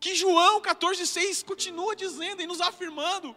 Que 0.00 0.14
João 0.14 0.60
14,6 0.60 1.44
continua 1.44 1.96
dizendo 1.96 2.42
e 2.42 2.46
nos 2.46 2.60
afirmando 2.60 3.36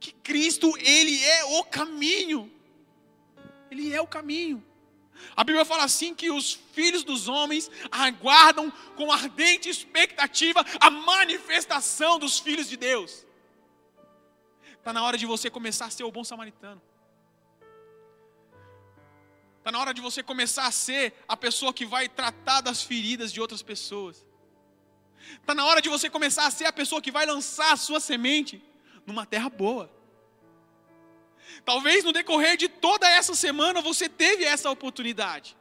que 0.00 0.12
Cristo, 0.12 0.76
Ele 0.78 1.22
é 1.24 1.44
o 1.44 1.64
caminho. 1.64 2.50
Ele 3.70 3.92
é 3.92 4.00
o 4.00 4.06
caminho. 4.06 4.62
A 5.36 5.42
Bíblia 5.42 5.64
fala 5.64 5.84
assim 5.84 6.14
que 6.14 6.30
os 6.30 6.52
filhos 6.72 7.02
dos 7.02 7.28
homens 7.28 7.70
aguardam 7.90 8.70
com 8.96 9.10
ardente 9.10 9.68
expectativa 9.68 10.64
a 10.80 10.90
manifestação 10.90 12.18
dos 12.18 12.38
filhos 12.38 12.68
de 12.68 12.76
Deus. 12.76 13.26
Está 14.78 14.92
na 14.92 15.02
hora 15.02 15.16
de 15.16 15.24
você 15.24 15.48
começar 15.48 15.86
a 15.86 15.90
ser 15.90 16.04
o 16.04 16.12
bom 16.12 16.22
samaritano. 16.22 16.82
Está 19.58 19.72
na 19.72 19.80
hora 19.80 19.94
de 19.94 20.02
você 20.02 20.22
começar 20.22 20.66
a 20.66 20.70
ser 20.70 21.14
a 21.26 21.34
pessoa 21.36 21.72
que 21.72 21.86
vai 21.86 22.06
tratar 22.06 22.60
das 22.60 22.82
feridas 22.82 23.32
de 23.32 23.40
outras 23.40 23.62
pessoas. 23.62 24.26
Está 25.40 25.54
na 25.54 25.64
hora 25.64 25.80
de 25.80 25.88
você 25.88 26.08
começar 26.08 26.46
a 26.46 26.50
ser 26.50 26.66
a 26.66 26.72
pessoa 26.72 27.02
que 27.02 27.10
vai 27.10 27.26
lançar 27.26 27.72
a 27.72 27.76
sua 27.76 28.00
semente 28.00 28.62
numa 29.06 29.26
terra 29.26 29.48
boa. 29.48 29.90
Talvez 31.64 32.04
no 32.04 32.12
decorrer 32.12 32.56
de 32.56 32.68
toda 32.68 33.08
essa 33.08 33.34
semana 33.34 33.80
você 33.80 34.08
teve 34.08 34.44
essa 34.44 34.70
oportunidade. 34.70 35.56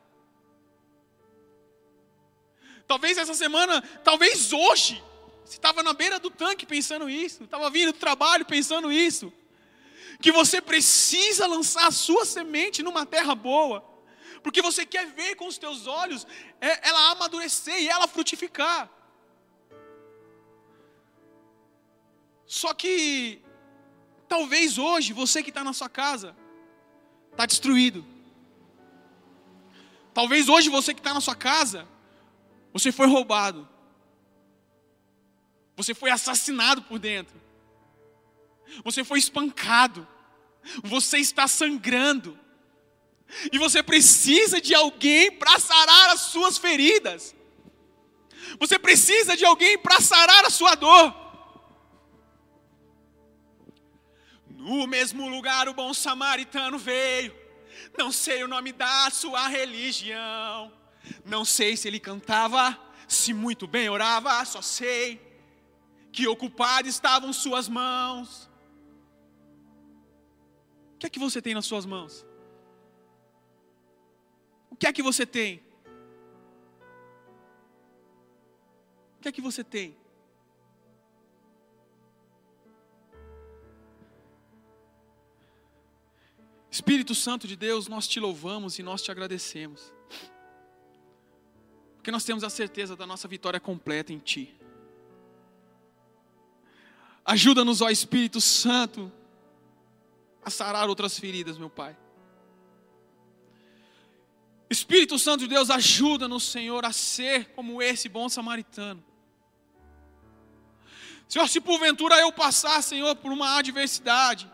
Talvez 2.88 3.18
essa 3.18 3.34
semana, 3.34 3.82
talvez 4.04 4.52
hoje, 4.52 5.02
você 5.46 5.54
estava 5.54 5.82
na 5.82 5.94
beira 5.94 6.20
do 6.20 6.30
tanque 6.30 6.66
pensando 6.66 7.10
isso, 7.10 7.44
estava 7.44 7.70
vindo 7.70 7.94
do 7.94 8.00
trabalho 8.00 8.46
pensando 8.46 8.92
isso, 8.92 9.32
que 10.22 10.32
você 10.32 10.62
precisa 10.62 11.48
lançar 11.48 11.88
a 11.88 11.92
sua 11.92 12.26
semente 12.26 12.84
numa 12.84 13.06
terra 13.06 13.34
boa 13.34 13.94
porque 14.44 14.62
você 14.62 14.86
quer 14.86 15.08
ver 15.08 15.36
com 15.36 15.48
os 15.48 15.58
teus 15.58 15.88
olhos 15.88 16.28
é, 16.60 16.90
ela 16.90 17.12
amadurecer 17.12 17.80
e 17.80 17.88
ela 17.88 18.08
frutificar. 18.08 18.90
Só 22.54 22.72
que 22.72 23.42
talvez 24.30 24.78
hoje 24.78 25.12
você 25.12 25.42
que 25.42 25.50
está 25.50 25.64
na 25.64 25.74
sua 25.74 25.90
casa 25.90 26.38
está 27.32 27.48
destruído. 27.48 28.06
Talvez 30.14 30.48
hoje 30.48 30.70
você 30.70 30.94
que 30.94 31.00
está 31.00 31.16
na 31.16 31.20
sua 31.20 31.34
casa 31.36 31.88
você 32.72 32.92
foi 32.92 33.08
roubado. 33.08 33.68
Você 35.76 35.96
foi 35.96 36.12
assassinado 36.12 36.84
por 36.84 37.00
dentro. 37.00 37.42
Você 38.84 39.04
foi 39.04 39.18
espancado. 39.18 40.08
Você 40.84 41.18
está 41.18 41.48
sangrando. 41.48 42.40
E 43.52 43.58
você 43.58 43.82
precisa 43.82 44.62
de 44.62 44.76
alguém 44.76 45.32
para 45.32 45.60
sarar 45.60 46.12
as 46.12 46.22
suas 46.22 46.60
feridas. 46.60 47.36
Você 48.60 48.78
precisa 48.78 49.36
de 49.36 49.44
alguém 49.44 49.76
para 49.76 50.00
sarar 50.00 50.46
a 50.46 50.52
sua 50.52 50.76
dor. 50.76 51.23
No 54.64 54.88
mesmo 54.88 55.28
lugar 55.28 55.68
o 55.68 55.74
bom 55.74 55.94
samaritano 55.94 56.78
veio. 56.78 57.36
Não 57.98 58.14
sei 58.14 58.44
o 58.44 58.48
nome 58.48 58.72
da 58.72 59.10
sua 59.10 59.48
religião. 59.50 60.72
Não 61.26 61.44
sei 61.44 61.76
se 61.76 61.90
ele 61.90 62.00
cantava, 62.00 62.80
se 63.06 63.34
muito 63.34 63.68
bem 63.68 63.90
orava, 63.90 64.44
só 64.46 64.62
sei 64.62 65.22
que 66.14 66.28
ocupadas 66.28 66.94
estavam 66.94 67.34
suas 67.34 67.68
mãos. 67.68 68.50
O 70.94 70.98
que 71.00 71.08
é 71.08 71.10
que 71.10 71.20
você 71.20 71.42
tem 71.42 71.54
nas 71.54 71.66
suas 71.66 71.86
mãos? 71.86 72.26
O 74.70 74.78
que 74.78 74.88
é 74.88 74.94
que 74.94 75.04
você 75.04 75.26
tem? 75.26 75.62
O 79.18 79.22
que 79.24 79.28
é 79.28 79.32
que 79.32 79.42
você 79.42 79.62
tem? 79.62 79.98
Espírito 86.74 87.14
Santo 87.14 87.48
de 87.48 87.56
Deus, 87.56 87.88
nós 87.88 88.08
te 88.08 88.20
louvamos 88.20 88.80
e 88.80 88.82
nós 88.82 89.04
te 89.04 89.12
agradecemos. 89.12 89.94
Porque 91.98 92.10
nós 92.10 92.24
temos 92.24 92.44
a 92.44 92.50
certeza 92.50 92.96
da 92.96 93.06
nossa 93.06 93.28
vitória 93.28 93.60
completa 93.60 94.12
em 94.12 94.18
Ti. 94.18 94.52
Ajuda-nos, 97.24 97.80
ó 97.80 97.92
Espírito 97.92 98.42
Santo, 98.42 99.12
a 100.44 100.50
sarar 100.50 100.90
outras 100.90 101.20
feridas, 101.20 101.60
meu 101.60 101.70
Pai. 101.70 101.96
Espírito 104.68 105.20
Santo 105.20 105.42
de 105.42 105.50
Deus, 105.50 105.70
ajuda-nos, 105.70 106.44
Senhor, 106.44 106.84
a 106.86 106.92
ser 106.92 107.50
como 107.54 107.84
esse 107.84 108.10
bom 108.10 108.28
samaritano. 108.28 109.06
Senhor, 111.30 111.48
se 111.48 111.62
porventura 111.62 112.20
eu 112.20 112.32
passar, 112.32 112.82
Senhor, 112.82 113.16
por 113.18 113.32
uma 113.32 113.60
adversidade, 113.60 114.52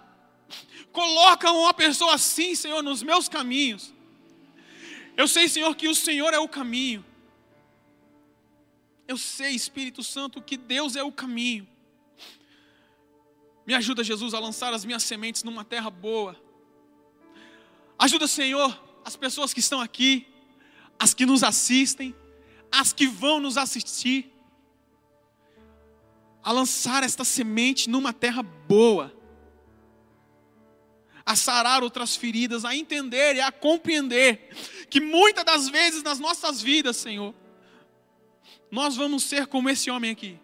coloca 0.91 1.51
uma 1.51 1.73
pessoa 1.73 2.15
assim, 2.15 2.55
Senhor, 2.55 2.81
nos 2.81 3.03
meus 3.03 3.27
caminhos. 3.27 3.93
Eu 5.15 5.27
sei, 5.27 5.47
Senhor, 5.47 5.75
que 5.75 5.87
o 5.87 5.95
Senhor 5.95 6.33
é 6.33 6.39
o 6.39 6.47
caminho. 6.47 7.05
Eu 9.07 9.17
sei, 9.17 9.51
Espírito 9.51 10.03
Santo, 10.03 10.41
que 10.41 10.55
Deus 10.55 10.95
é 10.95 11.03
o 11.03 11.11
caminho. 11.11 11.67
Me 13.65 13.73
ajuda, 13.73 14.03
Jesus, 14.03 14.33
a 14.33 14.39
lançar 14.39 14.73
as 14.73 14.85
minhas 14.85 15.03
sementes 15.03 15.43
numa 15.43 15.63
terra 15.63 15.89
boa. 15.89 16.35
Ajuda, 17.97 18.27
Senhor, 18.27 18.81
as 19.03 19.15
pessoas 19.15 19.53
que 19.53 19.59
estão 19.59 19.81
aqui, 19.81 20.27
as 20.97 21.13
que 21.13 21.25
nos 21.25 21.43
assistem, 21.43 22.15
as 22.71 22.93
que 22.93 23.07
vão 23.07 23.39
nos 23.39 23.57
assistir, 23.57 24.31
a 26.43 26.51
lançar 26.51 27.03
esta 27.03 27.23
semente 27.23 27.89
numa 27.89 28.13
terra 28.13 28.41
boa, 28.41 29.13
a 31.25 31.35
sarar 31.35 31.83
outras 31.83 32.15
feridas, 32.15 32.65
a 32.65 32.75
entender 32.75 33.35
e 33.35 33.41
a 33.41 33.51
compreender 33.51 34.49
que 34.89 34.99
muitas 34.99 35.43
das 35.43 35.69
vezes 35.69 36.03
nas 36.03 36.19
nossas 36.19 36.61
vidas, 36.61 36.97
Senhor, 36.97 37.33
nós 38.71 38.95
vamos 38.95 39.23
ser 39.23 39.47
como 39.47 39.69
esse 39.69 39.89
homem 39.89 40.11
aqui. 40.11 40.39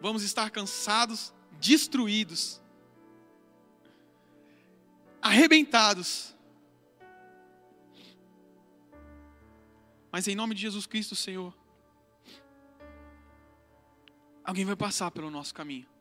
Vamos 0.00 0.22
estar 0.22 0.50
cansados, 0.50 1.32
destruídos, 1.60 2.60
arrebentados. 5.20 6.34
Mas 10.12 10.28
em 10.28 10.34
nome 10.34 10.54
de 10.54 10.62
Jesus 10.62 10.86
Cristo, 10.86 11.14
Senhor, 11.14 11.54
alguém 14.44 14.64
vai 14.64 14.76
passar 14.76 15.10
pelo 15.10 15.30
nosso 15.30 15.54
caminho. 15.54 15.95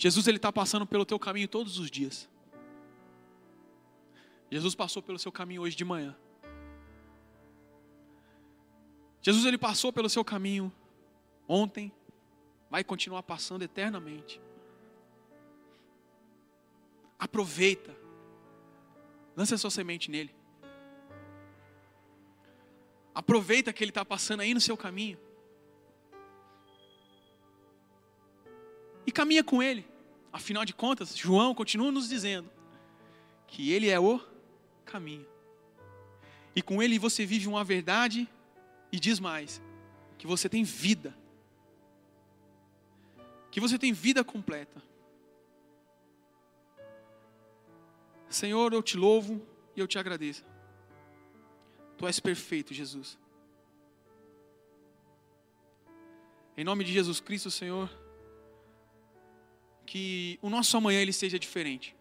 Jesus 0.00 0.26
ele 0.26 0.38
está 0.38 0.50
passando 0.50 0.86
pelo 0.86 1.04
teu 1.04 1.18
caminho 1.18 1.46
todos 1.46 1.78
os 1.78 1.90
dias. 1.90 2.26
Jesus 4.50 4.74
passou 4.74 5.02
pelo 5.02 5.18
seu 5.18 5.30
caminho 5.30 5.60
hoje 5.60 5.76
de 5.76 5.84
manhã. 5.84 6.16
Jesus 9.20 9.44
ele 9.44 9.58
passou 9.58 9.92
pelo 9.92 10.08
seu 10.08 10.24
caminho 10.24 10.72
ontem, 11.46 11.92
vai 12.70 12.82
continuar 12.82 13.22
passando 13.22 13.60
eternamente. 13.60 14.40
Aproveita, 17.18 17.94
lance 19.36 19.52
a 19.52 19.58
sua 19.58 19.70
semente 19.70 20.10
nele. 20.10 20.34
Aproveita 23.14 23.70
que 23.70 23.84
ele 23.84 23.90
está 23.90 24.02
passando 24.02 24.40
aí 24.40 24.54
no 24.54 24.62
seu 24.62 24.78
caminho. 24.78 25.18
E 29.06 29.12
caminha 29.12 29.42
com 29.42 29.62
ele. 29.62 29.86
Afinal 30.32 30.64
de 30.64 30.72
contas, 30.72 31.16
João 31.16 31.54
continua 31.54 31.90
nos 31.90 32.08
dizendo 32.08 32.48
que 33.46 33.72
ele 33.72 33.88
é 33.88 33.98
o 33.98 34.20
caminho. 34.84 35.26
E 36.54 36.62
com 36.62 36.82
ele 36.82 36.98
você 36.98 37.26
vive 37.26 37.48
uma 37.48 37.64
verdade 37.64 38.28
e 38.92 38.98
diz 38.98 39.18
mais: 39.18 39.60
que 40.18 40.26
você 40.26 40.48
tem 40.48 40.62
vida. 40.62 41.16
Que 43.50 43.60
você 43.60 43.78
tem 43.78 43.92
vida 43.92 44.22
completa. 44.22 44.82
Senhor, 48.28 48.72
eu 48.72 48.82
te 48.82 48.96
louvo 48.96 49.44
e 49.74 49.80
eu 49.80 49.88
te 49.88 49.98
agradeço. 49.98 50.44
Tu 51.98 52.06
és 52.06 52.20
perfeito, 52.20 52.72
Jesus. 52.72 53.18
Em 56.56 56.62
nome 56.62 56.84
de 56.84 56.92
Jesus 56.92 57.20
Cristo, 57.20 57.50
Senhor, 57.50 57.90
que 59.90 60.38
o 60.40 60.48
nosso 60.48 60.76
amanhã 60.76 61.00
ele 61.00 61.12
seja 61.12 61.36
diferente. 61.36 61.96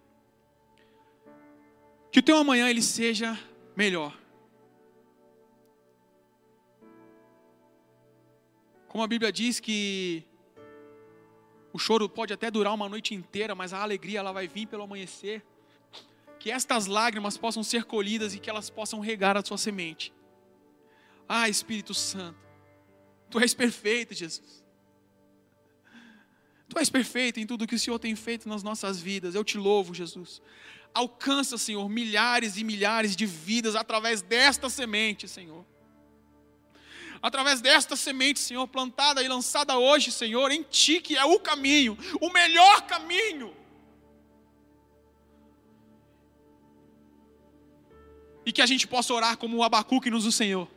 Que 2.12 2.20
o 2.20 2.22
teu 2.22 2.38
amanhã 2.38 2.70
ele 2.70 2.84
seja 2.84 3.36
melhor. 3.76 4.16
Como 8.88 9.04
a 9.04 9.08
Bíblia 9.08 9.32
diz 9.32 9.60
que 9.60 10.24
o 11.74 11.80
choro 11.80 12.08
pode 12.08 12.32
até 12.32 12.52
durar 12.52 12.76
uma 12.76 12.88
noite 12.88 13.16
inteira, 13.16 13.56
mas 13.56 13.74
a 13.74 13.82
alegria 13.82 14.20
ela 14.20 14.32
vai 14.32 14.48
vir 14.48 14.68
pelo 14.68 14.84
amanhecer. 14.84 15.44
Que 16.38 16.52
estas 16.52 16.86
lágrimas 16.86 17.38
possam 17.38 17.64
ser 17.64 17.86
colhidas 17.86 18.36
e 18.36 18.40
que 18.40 18.52
elas 18.52 18.70
possam 18.70 19.00
regar 19.00 19.36
a 19.36 19.44
sua 19.44 19.58
semente. 19.58 20.14
Ah, 21.28 21.50
Espírito 21.50 21.96
Santo, 21.96 22.38
Tu 23.32 23.40
és 23.40 23.56
perfeito, 23.56 24.14
Jesus. 24.14 24.64
Tu 26.70 26.78
és 26.78 26.90
perfeito 26.90 27.40
em 27.40 27.48
tudo 27.48 27.68
que 27.68 27.76
o 27.76 27.80
Senhor 27.80 27.98
tem 27.98 28.16
feito 28.16 28.48
nas 28.48 28.62
nossas 28.62 29.00
vidas. 29.00 29.36
Eu 29.36 29.44
te 29.44 29.58
louvo, 29.58 29.94
Jesus. 29.94 30.42
Alcança, 30.94 31.58
Senhor, 31.58 31.88
milhares 31.90 32.58
e 32.58 32.64
milhares 32.64 33.16
de 33.16 33.26
vidas 33.26 33.76
através 33.76 34.22
desta 34.22 34.70
semente, 34.70 35.28
Senhor 35.28 35.66
através 37.22 37.62
desta 37.62 37.96
semente, 37.96 38.40
Senhor, 38.40 38.68
plantada 38.68 39.22
e 39.22 39.28
lançada 39.28 39.78
hoje, 39.78 40.12
Senhor, 40.12 40.52
em 40.52 40.64
Ti, 40.64 41.02
que 41.02 41.18
é 41.18 41.26
o 41.26 41.40
caminho, 41.40 41.98
o 42.22 42.32
melhor 42.32 42.82
caminho. 42.84 43.54
E 48.46 48.52
que 48.52 48.62
a 48.62 48.66
gente 48.66 48.88
possa 48.88 49.14
orar 49.14 49.38
como 49.38 49.58
o 49.58 49.64
Abacuque 49.64 50.10
nos 50.10 50.26
o 50.26 50.32
Senhor. 50.32 50.68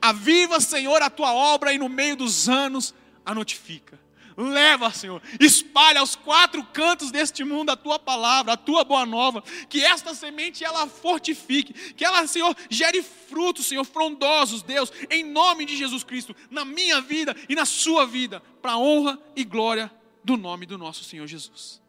Aviva, 0.00 0.60
Senhor, 0.60 1.00
a 1.02 1.10
tua 1.10 1.32
obra 1.32 1.72
e 1.72 1.78
no 1.78 1.88
meio 1.88 2.16
dos 2.16 2.48
anos 2.48 2.94
a 3.24 3.34
notifica. 3.34 4.00
Leva, 4.36 4.90
Senhor, 4.90 5.22
espalha 5.38 6.00
aos 6.00 6.16
quatro 6.16 6.64
cantos 6.64 7.10
deste 7.10 7.44
mundo 7.44 7.70
a 7.70 7.76
tua 7.76 7.98
palavra, 7.98 8.52
a 8.52 8.56
tua 8.56 8.84
boa 8.84 9.04
nova, 9.04 9.42
que 9.68 9.84
esta 9.84 10.14
semente 10.14 10.64
ela 10.64 10.86
fortifique, 10.86 11.94
que 11.94 12.04
ela, 12.04 12.26
Senhor, 12.26 12.56
gere 12.70 13.02
frutos, 13.02 13.66
Senhor, 13.66 13.84
frondosos, 13.84 14.62
Deus, 14.62 14.92
em 15.10 15.24
nome 15.24 15.64
de 15.64 15.76
Jesus 15.76 16.04
Cristo, 16.04 16.34
na 16.50 16.64
minha 16.64 17.00
vida 17.00 17.36
e 17.48 17.54
na 17.54 17.64
sua 17.64 18.06
vida, 18.06 18.40
para 18.60 18.72
a 18.72 18.78
honra 18.78 19.18
e 19.36 19.44
glória 19.44 19.90
do 20.24 20.36
nome 20.36 20.66
do 20.66 20.78
nosso 20.78 21.04
Senhor 21.04 21.26
Jesus. 21.26 21.80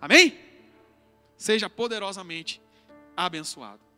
Amém? 0.00 0.38
Seja 1.36 1.68
poderosamente 1.68 2.60
abençoado. 3.16 3.89